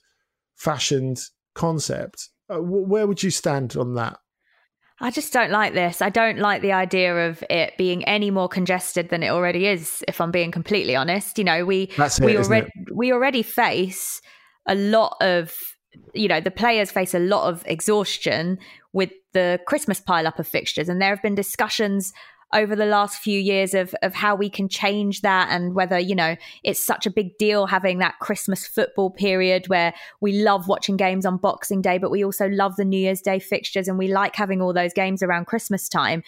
[0.57, 1.21] fashioned
[1.55, 2.29] concept.
[2.53, 4.19] Uh, where would you stand on that?
[5.03, 6.03] I just don't like this.
[6.03, 10.05] I don't like the idea of it being any more congested than it already is.
[10.07, 14.21] If I'm being completely honest, you know, we it, we already we already face
[14.67, 15.55] a lot of
[16.15, 18.59] you know the players face a lot of exhaustion
[18.93, 22.13] with the Christmas pile up of fixtures, and there have been discussions
[22.53, 26.15] over the last few years of of how we can change that and whether you
[26.15, 30.97] know it's such a big deal having that Christmas football period where we love watching
[30.97, 34.09] games on Boxing Day but we also love the New Year's Day fixtures and we
[34.09, 36.23] like having all those games around Christmas time.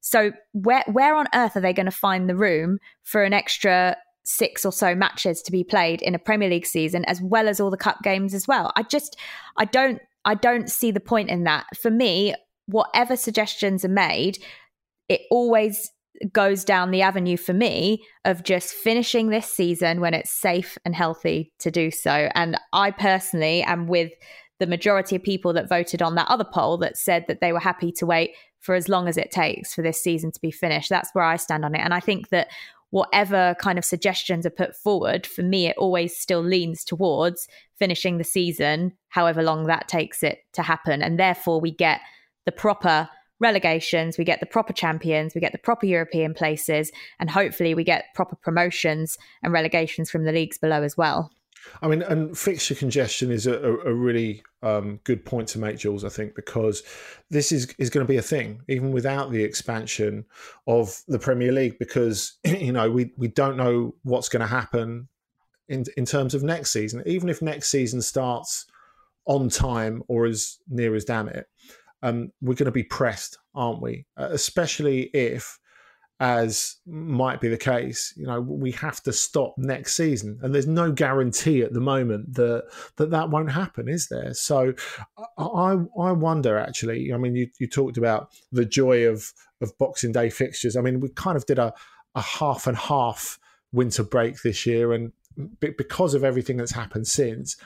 [0.00, 3.96] So where where on earth are they going to find the room for an extra
[4.28, 7.60] six or so matches to be played in a Premier League season as well as
[7.60, 9.16] all the cup games as well I just
[9.56, 12.34] I don't I don't see the point in that for me
[12.66, 14.38] whatever suggestions are made
[15.08, 15.90] it always
[16.32, 20.94] goes down the avenue for me of just finishing this season when it's safe and
[20.94, 22.28] healthy to do so.
[22.34, 24.12] And I personally am with
[24.58, 27.60] the majority of people that voted on that other poll that said that they were
[27.60, 30.90] happy to wait for as long as it takes for this season to be finished.
[30.90, 31.80] That's where I stand on it.
[31.80, 32.48] And I think that
[32.90, 37.48] whatever kind of suggestions are put forward, for me, it always still leans towards
[37.78, 41.02] finishing the season, however long that takes it to happen.
[41.02, 42.00] And therefore, we get
[42.46, 43.08] the proper
[43.40, 47.84] relegations, we get the proper champions, we get the proper European places, and hopefully we
[47.84, 51.30] get proper promotions and relegations from the leagues below as well.
[51.82, 56.04] I mean, and fixture congestion is a, a really um, good point to make, Jules.
[56.04, 56.82] I think because
[57.30, 60.24] this is is going to be a thing, even without the expansion
[60.66, 65.08] of the Premier League, because you know we we don't know what's going to happen
[65.68, 67.02] in in terms of next season.
[67.06, 68.66] Even if next season starts
[69.26, 71.46] on time or as near as damn it,
[72.02, 74.06] um, we're going to be pressed, aren't we?
[74.16, 75.58] Uh, especially if,
[76.20, 80.66] as might be the case, you know, we have to stop next season, and there's
[80.66, 82.64] no guarantee at the moment that
[82.96, 84.34] that that won't happen, is there?
[84.34, 84.74] So,
[85.38, 87.12] I I wonder actually.
[87.12, 90.76] I mean, you you talked about the joy of of Boxing Day fixtures.
[90.76, 91.72] I mean, we kind of did a
[92.14, 93.38] a half and half
[93.72, 95.12] winter break this year, and
[95.60, 97.56] because of everything that's happened since,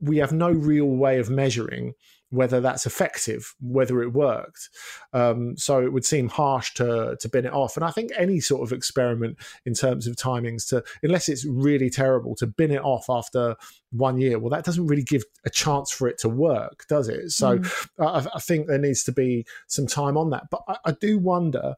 [0.00, 1.94] we have no real way of measuring
[2.34, 4.68] whether that's effective, whether it worked.
[5.12, 7.76] Um, so it would seem harsh to to bin it off.
[7.76, 11.90] And I think any sort of experiment in terms of timings, to unless it's really
[11.90, 13.56] terrible, to bin it off after
[13.92, 17.30] one year, well, that doesn't really give a chance for it to work, does it?
[17.30, 17.88] So mm.
[18.00, 20.44] I, I, think there needs to be some time on that.
[20.50, 21.74] But I, I do wonder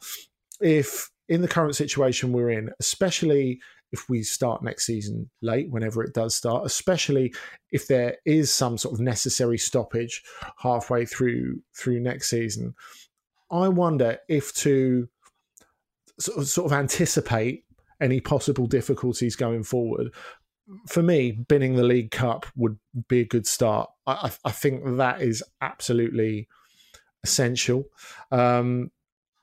[0.60, 3.60] if in the current situation we're in, especially
[3.92, 7.32] if we start next season late, whenever it does start, especially
[7.70, 10.22] if there is some sort of necessary stoppage
[10.58, 12.74] halfway through through next season.
[13.50, 15.08] I wonder if to
[16.18, 17.64] sort of, anticipate
[18.00, 20.12] any possible difficulties going forward.
[20.88, 23.88] For me, binning the League Cup would be a good start.
[24.06, 26.48] I, I think that is absolutely
[27.22, 27.84] essential.
[28.32, 28.90] Um,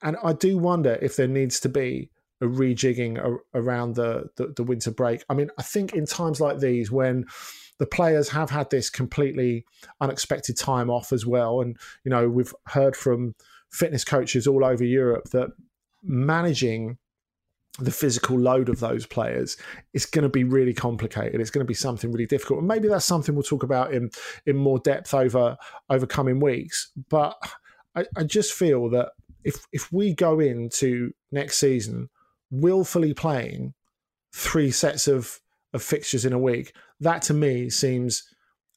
[0.01, 2.10] and I do wonder if there needs to be
[2.43, 5.23] a rejigging a, around the, the, the winter break.
[5.29, 7.25] I mean, I think in times like these when
[7.79, 9.65] the players have had this completely
[9.99, 13.34] unexpected time off as well, and you know we've heard from
[13.71, 15.49] fitness coaches all over Europe that
[16.03, 16.97] managing
[17.79, 19.58] the physical load of those players
[19.93, 21.41] is going to be really complicated.
[21.41, 24.12] It's going to be something really difficult, and maybe that's something we'll talk about in
[24.45, 25.58] in more depth over
[25.89, 26.91] over coming weeks.
[27.10, 27.36] But
[27.95, 29.10] I, I just feel that
[29.43, 32.10] if if we go into next season
[32.54, 33.74] willfully playing
[34.34, 35.39] three sets of,
[35.74, 38.24] of fixtures in a week, that to me seems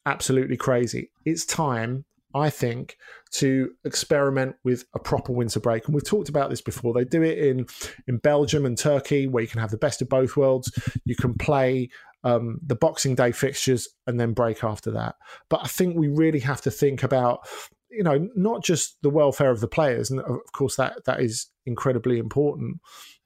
[0.07, 1.11] absolutely crazy.
[1.25, 2.97] It's time, I think,
[3.33, 5.87] to experiment with a proper winter break.
[5.87, 6.95] And we've talked about this before.
[6.95, 7.67] They do it in,
[8.09, 10.73] in Belgium and Turkey, where you can have the best of both worlds.
[11.05, 11.91] You can play
[12.25, 15.17] um, the Boxing Day fixtures and then break after that.
[15.51, 17.41] But I think we really have to think about
[17.89, 21.47] you know not just the welfare of the players and of course that that is
[21.67, 22.79] incredibly important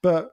[0.03, 0.33] but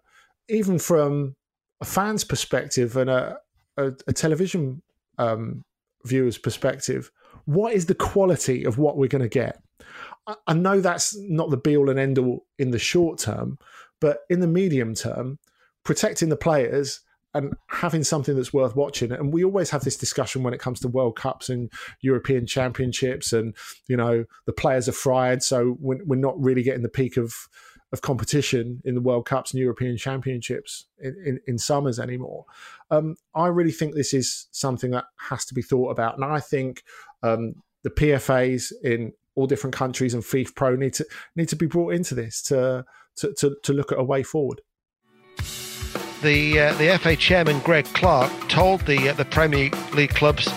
[0.50, 1.36] even from
[1.82, 3.38] a fan's perspective and a,
[3.78, 4.82] a, a television
[5.18, 5.64] um,
[6.06, 7.12] viewer's perspective,
[7.46, 9.62] what is the quality of what we're going to get?
[10.26, 13.58] I, I know that's not the be all and end all in the short term,
[14.00, 15.40] but in the medium term,
[15.84, 17.02] protecting the players
[17.34, 19.12] and having something that's worth watching.
[19.12, 23.32] And we always have this discussion when it comes to World Cups and European Championships,
[23.34, 23.56] and
[23.88, 27.34] you know the players are fried, so we're, we're not really getting the peak of
[27.92, 32.46] of competition in the World Cups and European Championships in, in, in summers anymore.
[32.92, 36.40] Um, I really think this is something that has to be thought about, and I
[36.40, 36.84] think
[37.24, 41.94] um, the PFAs in all different countries and FIFPro need to need to be brought
[41.94, 42.86] into this to
[43.18, 44.62] to, to, to look at a way forward
[46.22, 50.50] the uh, the FA chairman Greg Clarke told the uh, the Premier League clubs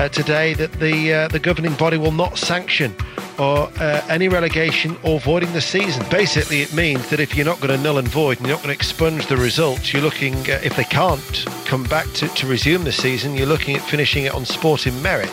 [0.00, 2.94] uh, today that the uh, the governing body will not sanction
[3.38, 6.02] or uh, any relegation or voiding the season.
[6.10, 8.64] Basically, it means that if you're not going to null and void and you're not
[8.64, 12.46] going to expunge the results, you're looking uh, if they can't come back to, to
[12.46, 15.30] resume the season, you're looking at finishing it on sporting merit.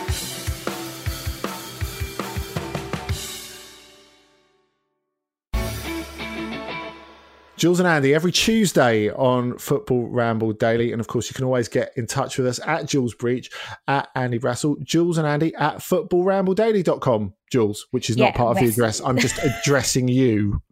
[7.58, 10.92] Jules and Andy every Tuesday on Football Ramble Daily.
[10.92, 13.50] And of course, you can always get in touch with us at Jules Breach,
[13.86, 17.34] at Andy Brassell, Jules and Andy at footballrambledaily.com.
[17.50, 19.00] Jules, which is not part of the address.
[19.00, 20.62] I'm just addressing you.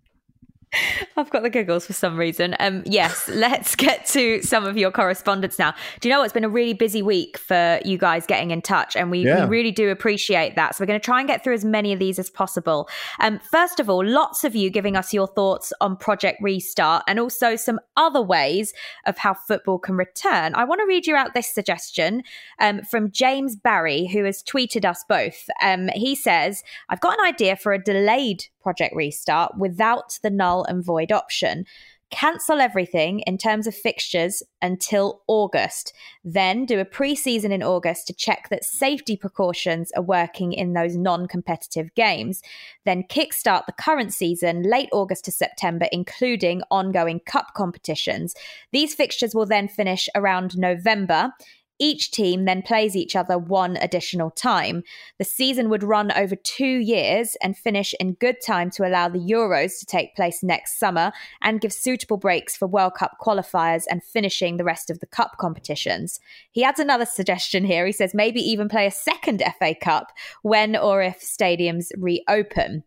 [1.17, 2.57] I've got the giggles for some reason.
[2.61, 5.75] Um, yes, let's get to some of your correspondence now.
[6.01, 6.27] Do you know what?
[6.27, 9.45] It's been a really busy week for you guys getting in touch, and we, yeah.
[9.45, 10.75] we really do appreciate that.
[10.75, 12.89] So we're going to try and get through as many of these as possible.
[13.21, 17.19] Um, first of all, lots of you giving us your thoughts on Project Restart and
[17.19, 18.73] also some other ways
[19.07, 20.55] of how football can return.
[20.55, 22.23] I want to read you out this suggestion
[22.59, 25.49] um, from James Barry, who has tweeted us both.
[25.63, 30.66] Um, he says, I've got an idea for a delayed Project Restart without the null
[30.67, 31.65] and void option.
[32.13, 35.93] Cancel everything in terms of fixtures until August.
[36.23, 40.73] Then do a pre season in August to check that safety precautions are working in
[40.73, 42.43] those non competitive games.
[42.85, 48.37] Then kickstart the current season late August to September, including ongoing cup competitions.
[48.71, 51.33] These fixtures will then finish around November.
[51.79, 54.83] Each team then plays each other one additional time.
[55.19, 59.19] The season would run over two years and finish in good time to allow the
[59.19, 61.13] Euros to take place next summer
[61.43, 65.37] and give suitable breaks for World Cup qualifiers and finishing the rest of the Cup
[65.39, 66.19] competitions.
[66.53, 67.87] He adds another suggestion here.
[67.87, 70.13] He says maybe even play a second FA Cup
[70.43, 72.85] when or if stadiums reopen.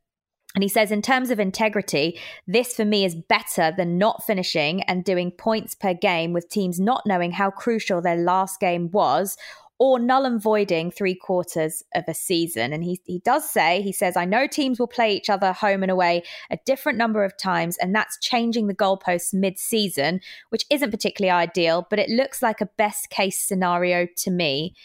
[0.60, 4.84] And he says, in terms of integrity, this for me is better than not finishing
[4.84, 9.38] and doing points per game with teams not knowing how crucial their last game was
[9.78, 12.74] or null and voiding three quarters of a season.
[12.74, 15.82] And he, he does say, he says, I know teams will play each other home
[15.82, 20.20] and away a different number of times, and that's changing the goalposts mid season,
[20.50, 24.76] which isn't particularly ideal, but it looks like a best case scenario to me.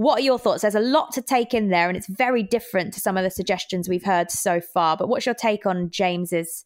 [0.00, 0.62] What are your thoughts?
[0.62, 3.30] There's a lot to take in there, and it's very different to some of the
[3.30, 4.96] suggestions we've heard so far.
[4.96, 6.64] But what's your take on James's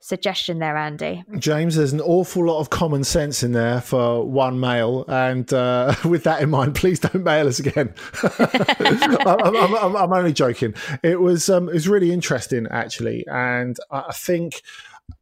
[0.00, 1.22] suggestion there, Andy?
[1.38, 5.04] James, there's an awful lot of common sense in there for one mail.
[5.08, 7.92] And uh, with that in mind, please don't mail us again.
[8.22, 10.72] I'm, I'm, I'm, I'm, only joking.
[11.02, 13.26] It was, um, it was really interesting, actually.
[13.26, 14.62] And I think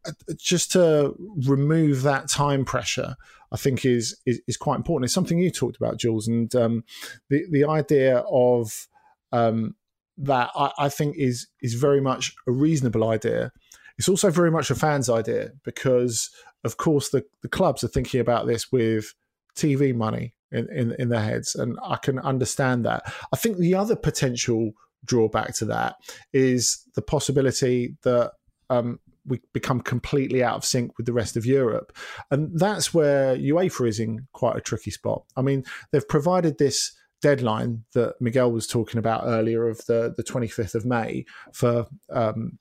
[0.06, 1.12] uh, just to
[1.44, 3.16] remove that time pressure,
[3.52, 5.06] I think is, is, is quite important.
[5.06, 6.84] It's something you talked about, Jules, and um,
[7.30, 8.88] the the idea of
[9.32, 9.74] um,
[10.18, 13.52] that I, I, think is is very much a reasonable idea.
[13.98, 16.30] It's also very much a fan's idea because,
[16.64, 19.14] of course, the the clubs are thinking about this with
[19.56, 23.12] TV money in, in, in their heads, and I can understand that.
[23.32, 24.72] I think the other potential
[25.04, 25.96] drawback to that
[26.32, 28.32] is the possibility that
[28.70, 31.96] um, we become completely out of sync with the rest of Europe.
[32.30, 35.24] And that's where UEFA is in quite a tricky spot.
[35.36, 40.22] I mean, they've provided this deadline that Miguel was talking about earlier of the, the
[40.22, 42.58] 25th of May for um,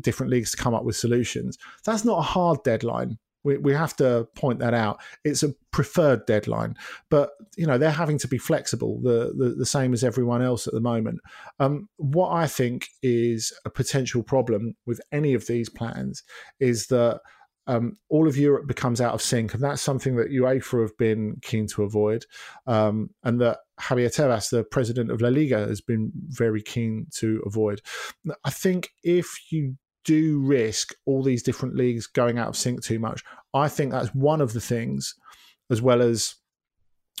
[0.00, 1.58] different leagues to come up with solutions.
[1.84, 5.00] That's not a hard deadline we, we have to point that out.
[5.24, 6.76] It's a preferred deadline,
[7.10, 10.66] but you know they're having to be flexible, the the, the same as everyone else
[10.66, 11.20] at the moment.
[11.58, 16.22] Um, what I think is a potential problem with any of these plans
[16.60, 17.20] is that
[17.66, 21.36] um, all of Europe becomes out of sync, and that's something that UEFA have been
[21.42, 22.24] keen to avoid,
[22.66, 27.42] um, and that Javier Tebas, the president of La Liga, has been very keen to
[27.46, 27.80] avoid.
[28.44, 32.98] I think if you do risk all these different leagues going out of sync too
[32.98, 33.22] much.
[33.54, 35.14] I think that's one of the things,
[35.70, 36.34] as well as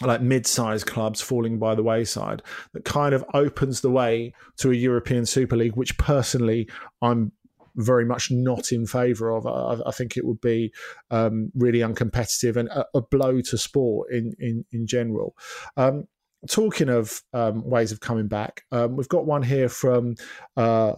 [0.02, 4.74] like mid-sized clubs falling by the wayside, that kind of opens the way to a
[4.74, 6.68] European Super League, which personally
[7.02, 7.32] I'm
[7.78, 9.46] very much not in favour of.
[9.46, 10.72] I, I, think it would be
[11.10, 15.36] um, really uncompetitive and a, a, blow to sport in in in general.
[15.76, 16.04] Um,
[16.48, 20.16] talking of um, ways of coming back, um, we've got one here from
[20.56, 20.94] uh,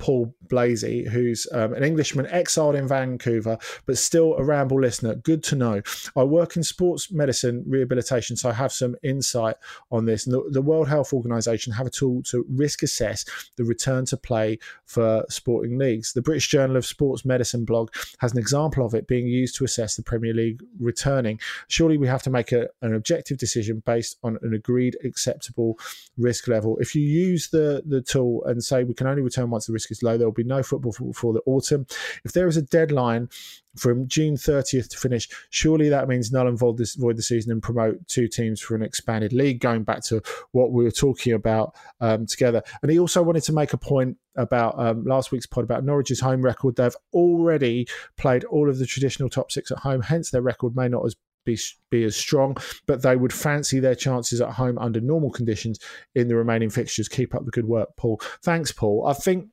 [0.00, 5.14] Paul Blasey, who's um, an Englishman exiled in Vancouver, but still a Ramble listener.
[5.14, 5.82] Good to know.
[6.16, 9.56] I work in sports medicine rehabilitation, so I have some insight
[9.92, 10.24] on this.
[10.24, 13.24] The, the World Health Organization have a tool to risk assess
[13.56, 16.14] the return to play for sporting leagues.
[16.14, 19.64] The British Journal of Sports Medicine blog has an example of it being used to
[19.64, 21.38] assess the Premier League returning.
[21.68, 25.78] Surely we have to make a, an objective decision based on an agreed acceptable
[26.16, 26.78] risk level.
[26.78, 29.89] If you use the, the tool and say we can only return once the risk
[29.90, 30.16] is low.
[30.16, 31.86] There will be no football for, the autumn.
[32.24, 33.28] If there is a deadline
[33.76, 37.52] from June 30th to finish, surely that means null and void, this, void the season
[37.52, 40.22] and promote two teams for an expanded league, going back to
[40.52, 42.62] what we were talking about um, together.
[42.82, 46.20] And he also wanted to make a point about um, last week's pod about Norwich's
[46.20, 46.76] home record.
[46.76, 47.86] They've already
[48.16, 51.16] played all of the traditional top six at home, hence their record may not as
[51.44, 51.58] be,
[51.90, 55.78] be as strong, but they would fancy their chances at home under normal conditions
[56.14, 57.08] in the remaining fixtures.
[57.08, 58.20] Keep up the good work, Paul.
[58.42, 59.06] Thanks, Paul.
[59.06, 59.48] I think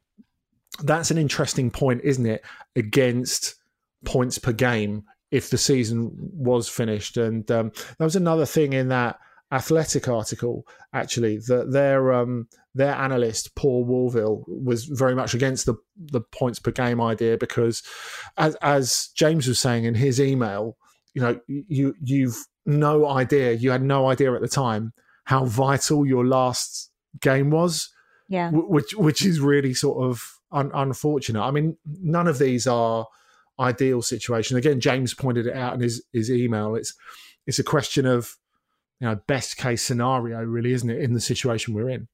[0.84, 2.43] that's an interesting point, isn't it?
[2.75, 3.55] Against
[4.05, 7.17] points per game if the season was finished.
[7.17, 9.19] And um, that was another thing in that
[9.51, 15.75] athletic article, actually, that their um, their analyst Paul Woolville was very much against the
[15.97, 17.84] the points per game idea because,
[18.38, 20.78] as as James was saying in his email,
[21.13, 24.93] you know, you you've no idea, you had no idea at the time
[25.25, 27.89] how vital your last game was.
[28.30, 31.41] Yeah, which which is really sort of un- unfortunate.
[31.41, 33.08] I mean, none of these are
[33.60, 34.58] ideal situations.
[34.58, 36.76] Again, James pointed it out in his, his email.
[36.76, 36.93] It's
[37.45, 38.36] it's a question of
[39.00, 42.08] you know best case scenario, really, isn't it, in the situation we're in?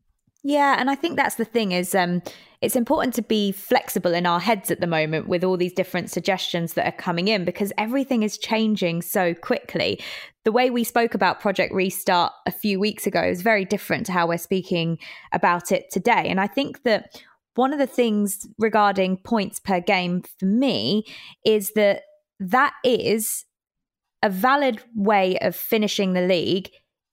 [0.46, 2.22] Yeah, and I think that's the thing is um,
[2.62, 6.12] it's important to be flexible in our heads at the moment with all these different
[6.12, 10.02] suggestions that are coming in because everything is changing so quickly.
[10.44, 14.12] The way we spoke about Project Restart a few weeks ago is very different to
[14.12, 15.00] how we're speaking
[15.32, 16.28] about it today.
[16.28, 17.22] And I think that
[17.56, 21.06] one of the things regarding points per game for me
[21.46, 22.02] is that
[22.40, 23.46] that is
[24.22, 26.70] a valid way of finishing the league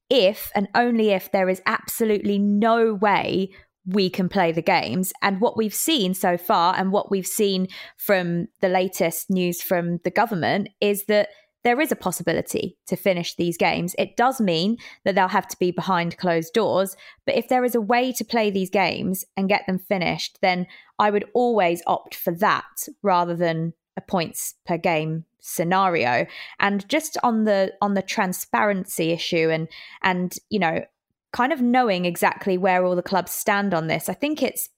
[0.08, 3.50] if and only if there is absolutely no way
[3.86, 5.12] we can play the games.
[5.22, 9.98] And what we've seen so far, and what we've seen from the latest news from
[10.04, 11.28] the government, is that
[11.62, 13.94] there is a possibility to finish these games.
[13.98, 16.96] It does mean that they'll have to be behind closed doors,
[17.26, 20.66] but if there is a way to play these games and get them finished, then
[20.98, 26.26] I would always opt for that rather than a points per game scenario.
[26.58, 29.68] And just on the on the transparency issue and
[30.02, 30.84] and you know
[31.32, 34.68] kind of knowing exactly where all the clubs stand on this, I think it's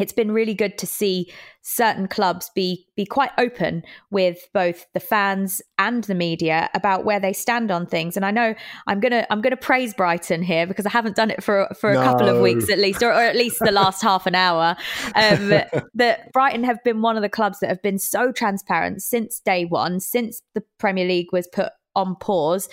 [0.00, 1.30] it's been really good to see
[1.62, 7.20] certain clubs be be quite open with both the fans and the media about where
[7.20, 8.16] they stand on things.
[8.16, 8.54] And i know
[8.86, 11.94] i'm gonna i'm gonna praise brighton here because i haven't done it for for a
[11.94, 12.02] no.
[12.02, 14.76] couple of weeks at least or, or at least the last half an hour.
[15.14, 15.48] Um,
[15.94, 19.64] that brighton have been one of the clubs that have been so transparent since day
[19.64, 22.68] one since the premier league was put on pause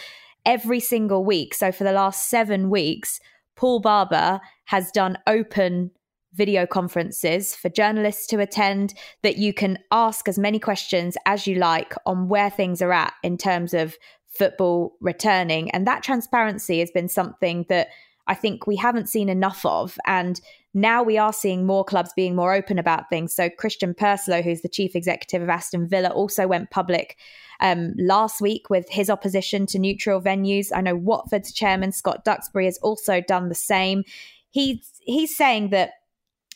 [0.46, 1.54] every single week.
[1.54, 3.20] So for the last seven weeks
[3.58, 5.92] paul barber has done open
[6.38, 11.56] video conferences for journalists to attend that you can ask as many questions as you
[11.56, 15.72] like on where things are at in terms of football returning.
[15.72, 17.88] And that transparency has been something that
[18.28, 19.98] I think we haven't seen enough of.
[20.06, 20.40] And
[20.74, 23.34] now we are seeing more clubs being more open about things.
[23.34, 27.18] So Christian Purslow, who's the chief executive of Aston Villa, also went public
[27.60, 30.68] um, last week with his opposition to neutral venues.
[30.76, 34.04] I know Watford's chairman Scott Duxbury has also done the same.
[34.52, 35.92] He's he's saying that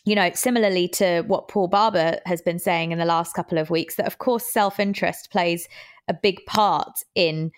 [0.04, 3.70] you know, similarly to what Paul Barber has been saying in the last couple of
[3.70, 5.68] weeks, that of course self interest plays
[6.08, 7.52] a big part in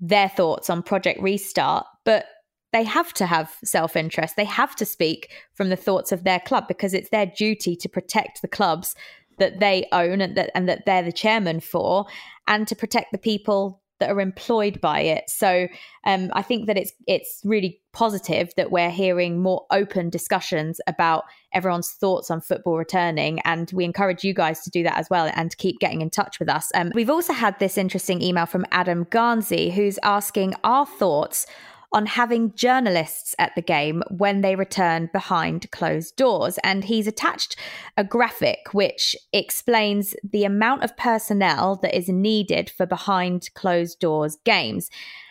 [0.00, 2.26] their thoughts on Project Restart, but
[2.72, 4.36] they have to have self interest.
[4.36, 7.88] They have to speak from the thoughts of their club because it's their duty to
[7.88, 8.94] protect the clubs
[9.38, 12.06] that they own and that, and that they're the chairman for,
[12.46, 15.24] and to protect the people that are employed by it.
[15.28, 15.68] So
[16.04, 21.24] um, I think that it's it's really positive that we're hearing more open discussions about
[21.54, 25.30] everyone's thoughts on football returning, and we encourage you guys to do that as well
[25.36, 26.72] and to keep getting in touch with us.
[26.74, 31.46] Um, we've also had this interesting email from Adam Garnsey, who's asking our thoughts
[31.92, 36.58] on having journalists at the game when they return behind closed doors.
[36.64, 37.56] And he's attached
[37.96, 44.38] a graphic which explains the amount of personnel that is needed for behind closed doors
[44.44, 44.90] games.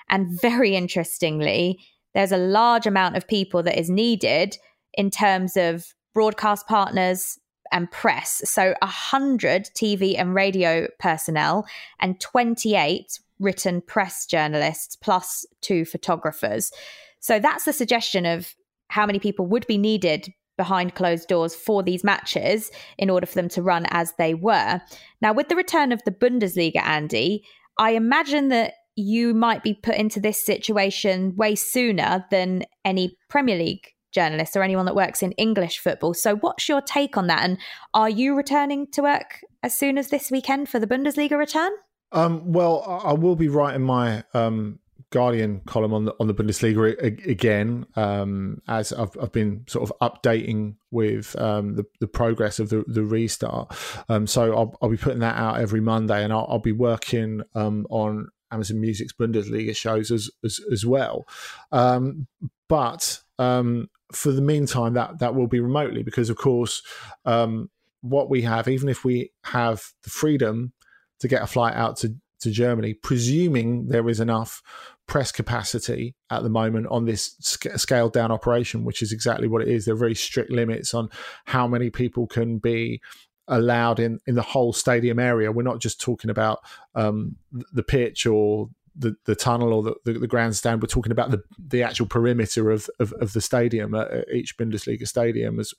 [0.09, 1.80] And very interestingly,
[2.14, 4.57] there's a large amount of people that is needed
[4.93, 7.39] in terms of broadcast partners,
[7.72, 8.41] and press.
[8.45, 11.65] So 100 TV and radio personnel
[11.99, 16.72] and 28 written press journalists plus two photographers.
[17.19, 18.53] So that's the suggestion of
[18.89, 23.36] how many people would be needed behind closed doors for these matches in order for
[23.36, 24.80] them to run as they were.
[25.22, 27.43] Now, with the return of the Bundesliga, Andy,
[27.78, 33.57] I imagine that you might be put into this situation way sooner than any Premier
[33.57, 36.14] League journalist or anyone that works in English football.
[36.14, 37.43] So, what's your take on that?
[37.43, 37.57] And
[37.93, 41.72] are you returning to work as soon as this weekend for the Bundesliga return?
[42.12, 44.80] Um, well, I will be writing my um,
[45.12, 49.97] Guardian column on the on the Bundesliga again, um, as I've, I've been sort of
[50.01, 53.76] updating with um, the, the progress of the, the restart.
[54.07, 57.41] Um, so I'll, I'll be putting that out every Monday, and I'll, I'll be working
[57.55, 61.26] um, on Amazon Music's Bundesliga shows as as, as well.
[61.72, 66.82] But um, for the meantime, that that will be remotely because, of course,
[67.26, 67.70] um,
[68.01, 70.74] what we have, even if we have the freedom
[71.20, 74.64] to get a flight out to to Germany, presuming there is enough
[75.07, 79.62] press capacity at the moment on this sc- scaled down operation, which is exactly what
[79.62, 79.86] it is.
[79.86, 81.09] There are very strict limits on
[81.45, 83.01] how many people can be
[83.47, 85.51] allowed in in the whole stadium area.
[85.51, 86.59] We're not just talking about
[86.95, 87.36] um,
[87.74, 90.81] the pitch or the, the tunnel or the, the, the, grandstand.
[90.81, 95.07] We're talking about the, the actual perimeter of, of, of the stadium at each Bundesliga
[95.07, 95.73] stadium as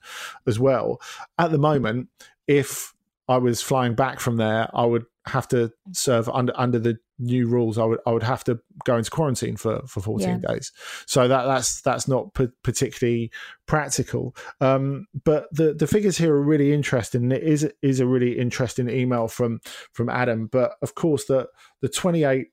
[0.46, 1.00] as well.
[1.38, 2.08] At the moment,
[2.46, 2.94] if
[3.28, 7.46] I was flying back from there, I would have to serve under under the new
[7.46, 7.78] rules.
[7.78, 10.54] I would I would have to go into quarantine for for fourteen yeah.
[10.54, 10.72] days.
[11.06, 13.30] So that that's that's not p- particularly
[13.66, 14.34] practical.
[14.60, 17.30] Um, but the the figures here are really interesting.
[17.30, 19.60] It is is a really interesting email from
[19.92, 20.46] from Adam.
[20.46, 21.48] But of course, the
[21.80, 22.48] the twenty eight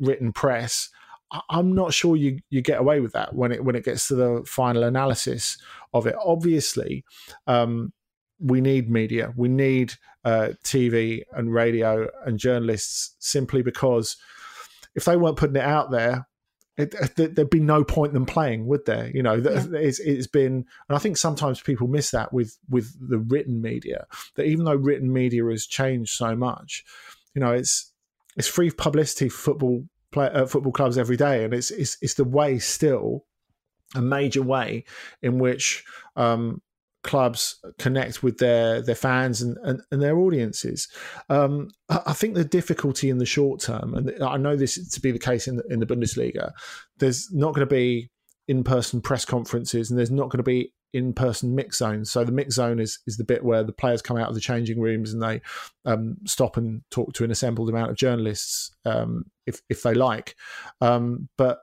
[0.00, 0.90] written press.
[1.48, 4.14] I'm not sure you, you get away with that when it when it gets to
[4.14, 5.56] the final analysis
[5.94, 6.14] of it.
[6.22, 7.04] Obviously,
[7.46, 7.92] um,
[8.38, 14.16] we need media, we need uh, TV and radio and journalists simply because
[14.94, 16.28] if they weren't putting it out there,
[16.76, 19.10] it, there'd be no point in them playing, would there?
[19.14, 19.64] You know, yeah.
[19.74, 24.06] it's, it's been, and I think sometimes people miss that with with the written media.
[24.36, 26.84] That even though written media has changed so much,
[27.34, 27.91] you know, it's
[28.36, 32.14] it's free publicity for football play, uh, football clubs every day, and it's it's it's
[32.14, 33.24] the way still
[33.94, 34.84] a major way
[35.22, 35.84] in which
[36.16, 36.62] um,
[37.02, 40.88] clubs connect with their their fans and, and, and their audiences.
[41.28, 45.10] Um, I think the difficulty in the short term, and I know this to be
[45.10, 46.52] the case in the, in the Bundesliga,
[46.98, 48.10] there's not going to be
[48.48, 52.10] in person press conferences, and there's not going to be in person mix zones.
[52.10, 54.40] So the mix zone is is the bit where the players come out of the
[54.40, 55.40] changing rooms and they
[55.84, 60.36] um, stop and talk to an assembled amount of journalists um, if if they like.
[60.80, 61.60] Um, but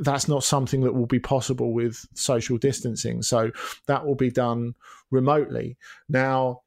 [0.00, 3.22] that's not something that will be possible with social distancing.
[3.22, 3.50] So
[3.86, 4.74] that will be done
[5.10, 5.76] remotely.
[6.08, 6.62] Now,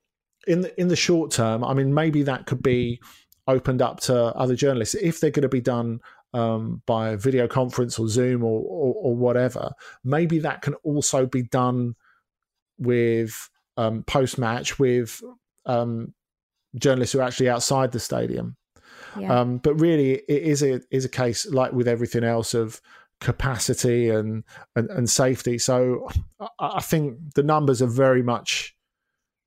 [0.47, 3.01] in the, in the short term, I mean, maybe that could be
[3.47, 5.99] opened up to other journalists if they're going to be done
[6.35, 9.71] um, by video conference or Zoom or, or, or, whatever.
[10.03, 11.95] Maybe that can also be done
[12.77, 15.21] with um, post match with
[15.65, 16.13] um,
[16.77, 18.57] journalists who are actually outside the stadium.
[19.17, 19.39] Yeah.
[19.39, 22.81] Um, but really, it is a is a case like with everything else of
[23.21, 24.43] capacity and
[24.75, 25.57] and, and safety.
[25.57, 26.09] So
[26.41, 28.75] I, I think the numbers are very much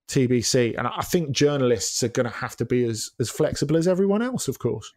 [0.09, 3.87] TBC, and I think journalists are going to have to be as as flexible as
[3.87, 4.91] everyone else, of course.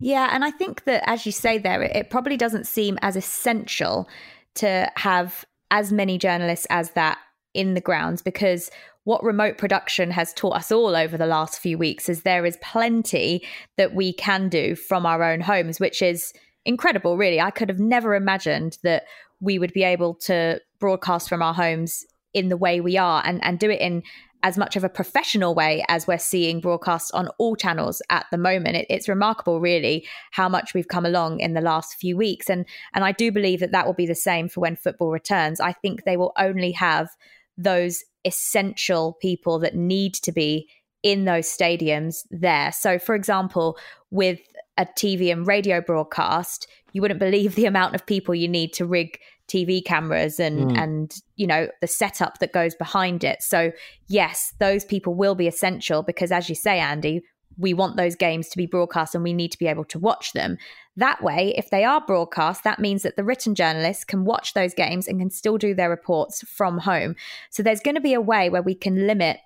[0.00, 3.16] Yeah, and I think that as you say there, it, it probably doesn't seem as
[3.16, 4.08] essential
[4.56, 7.18] to have as many journalists as that
[7.54, 8.70] in the grounds because
[9.04, 12.56] what remote production has taught us all over the last few weeks is there is
[12.62, 13.44] plenty
[13.76, 16.32] that we can do from our own homes, which is
[16.64, 17.40] incredible, really.
[17.40, 19.04] I could have never imagined that
[19.40, 23.44] we would be able to broadcast from our homes in the way we are and,
[23.44, 24.02] and do it in
[24.44, 28.36] as much of a professional way as we're seeing broadcasts on all channels at the
[28.36, 28.76] moment.
[28.76, 32.66] It, it's remarkable, really, how much we've come along in the last few weeks, and
[32.92, 35.60] and I do believe that that will be the same for when football returns.
[35.60, 37.08] I think they will only have
[37.56, 40.68] those essential people that need to be
[41.02, 42.70] in those stadiums there.
[42.72, 43.78] So, for example,
[44.10, 44.40] with
[44.76, 48.84] a TV and radio broadcast, you wouldn't believe the amount of people you need to
[48.84, 49.18] rig
[49.48, 50.78] TV cameras and mm.
[50.78, 53.42] and you know the setup that goes behind it.
[53.42, 53.72] So
[54.08, 57.22] yes, those people will be essential because as you say Andy,
[57.56, 60.32] we want those games to be broadcast and we need to be able to watch
[60.32, 60.56] them.
[60.96, 64.74] That way, if they are broadcast, that means that the written journalists can watch those
[64.74, 67.16] games and can still do their reports from home.
[67.50, 69.38] So there's going to be a way where we can limit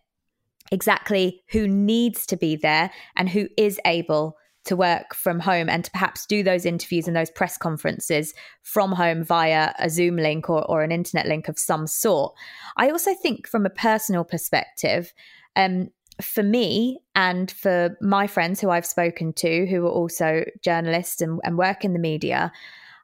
[0.71, 5.85] exactly who needs to be there and who is able to work from home and
[5.85, 10.51] to perhaps do those interviews and those press conferences from home via a Zoom link
[10.51, 12.35] or, or an internet link of some sort.
[12.77, 15.13] I also think, from a personal perspective,
[15.57, 15.89] Um,
[16.21, 21.41] for me and for my friends who I've spoken to, who are also journalists and,
[21.45, 22.53] and work in the media,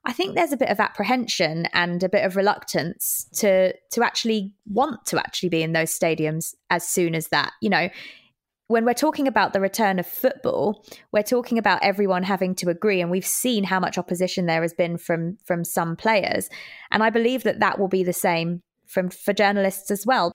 [0.04, 4.52] I think there's a bit of apprehension and a bit of reluctance to to actually
[4.66, 7.52] want to actually be in those stadiums as soon as that.
[7.62, 7.88] You know,
[8.74, 13.00] when we're talking about the return of football, we're talking about everyone having to agree,
[13.00, 16.48] and we've seen how much opposition there has been from from some players,
[16.90, 20.32] and I believe that that will be the same from for journalists as well.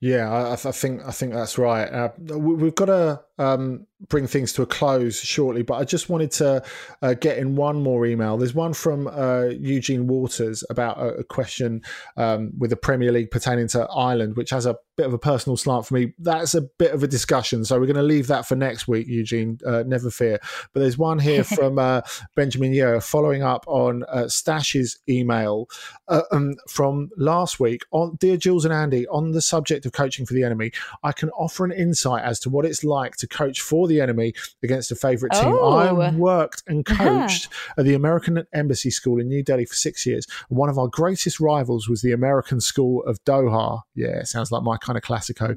[0.00, 1.84] Yeah, I, I think I think that's right.
[1.84, 6.30] Uh, we've got to um, bring things to a close shortly, but I just wanted
[6.32, 6.62] to
[7.02, 8.36] uh, get in one more email.
[8.36, 11.82] There's one from uh, Eugene Waters about a, a question
[12.16, 15.56] um, with the Premier League pertaining to Ireland, which has a bit of a personal
[15.56, 16.12] slant for me.
[16.18, 19.06] That's a bit of a discussion, so we're going to leave that for next week,
[19.08, 19.58] Eugene.
[19.64, 20.38] Uh, never fear.
[20.72, 22.02] But there's one here from uh,
[22.34, 25.68] Benjamin Yeo following up on uh, Stash's email
[26.08, 27.82] uh, um, from last week.
[27.92, 30.72] On dear Jules and Andy, on the subject of coaching for the enemy,
[31.02, 34.34] I can offer an insight as to what it's like to coach for the enemy
[34.62, 35.52] against a favourite team.
[35.52, 35.76] Oh.
[35.76, 37.04] I worked and uh-huh.
[37.04, 37.74] coached uh-huh.
[37.78, 40.26] at the American Embassy School in New Delhi for six years.
[40.48, 43.80] And one of our greatest rivals was the American School of Doha.
[43.94, 45.56] Yeah, it sounds like my kind of classico.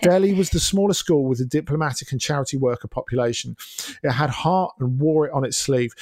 [0.00, 3.56] Delhi was the smallest school with a diplomatic and charity worker population.
[4.02, 5.94] It had heart and wore it on its sleeve.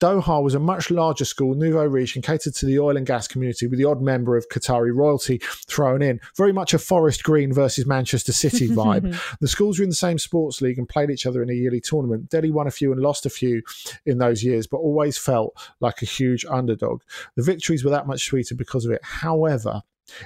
[0.00, 3.26] Doha was a much larger school, nouveau riche, and catered to the oil and gas
[3.26, 6.20] community with the odd member of Qatari royalty thrown in.
[6.36, 9.18] Very much a Forest Green versus Manchester City vibe.
[9.40, 11.80] the schools were in the same sports league and played each other in a yearly
[11.80, 12.28] tournament.
[12.28, 13.62] Delhi won a few and lost a few
[14.04, 17.02] in those years, but always felt like a huge underdog.
[17.36, 19.00] The victories were that much sweeter because of it.
[19.02, 19.82] However,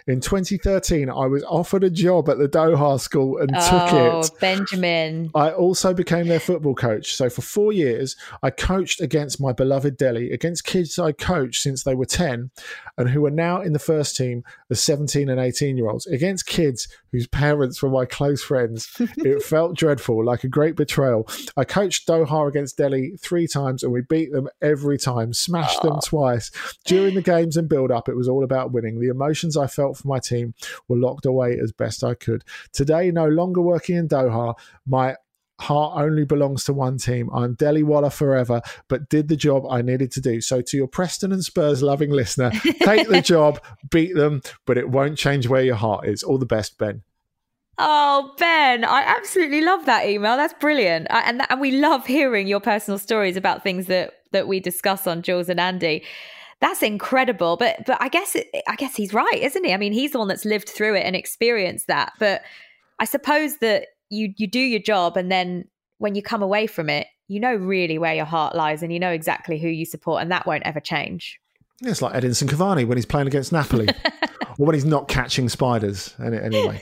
[0.07, 4.41] in 2013, I was offered a job at the Doha school and oh, took it.
[4.41, 5.31] Benjamin.
[5.35, 7.15] I also became their football coach.
[7.15, 11.83] So for four years, I coached against my beloved Delhi, against kids I coached since
[11.83, 12.51] they were 10
[12.97, 16.47] and who are now in the first team as 17 and 18 year olds, against
[16.47, 18.89] kids whose parents were my close friends.
[19.19, 21.29] it felt dreadful, like a great betrayal.
[21.57, 25.91] I coached Doha against Delhi three times and we beat them every time, smashed oh.
[25.91, 26.51] them twice.
[26.85, 29.01] During the games and build up, it was all about winning.
[29.01, 30.55] The emotions I felt for my team
[30.89, 32.45] were locked away as best I could.
[32.73, 34.55] Today, no longer working in Doha,
[34.87, 35.17] my
[35.61, 37.31] heart only belongs to one team.
[37.33, 40.41] I'm Delhi Walla forever, but did the job I needed to do.
[40.41, 42.51] So, to your Preston and Spurs loving listener,
[42.83, 46.23] take the job, beat them, but it won't change where your heart is.
[46.23, 47.03] All the best, Ben.
[47.77, 50.37] Oh, Ben, I absolutely love that email.
[50.37, 51.09] That's brilliant.
[51.11, 55.09] I, and, and we love hearing your personal stories about things that, that we discuss
[55.09, 56.05] on Jules and Andy
[56.65, 57.57] that's incredible.
[57.59, 59.75] But but I guess it, I guess he's right, isn't he?
[59.75, 62.15] I mean, he's the one that's lived through it and experienced that.
[62.19, 62.43] But
[62.99, 66.89] I suppose that you you do your job, and then when you come away from
[66.89, 70.23] it, you know really where your heart lies, and you know exactly who you support,
[70.23, 71.39] and that won't ever change.
[71.83, 73.89] Yeah, it's like Edinson Cavani when he's playing against Napoli.
[74.59, 76.15] or when he's not catching spiders.
[76.23, 76.81] Anyway,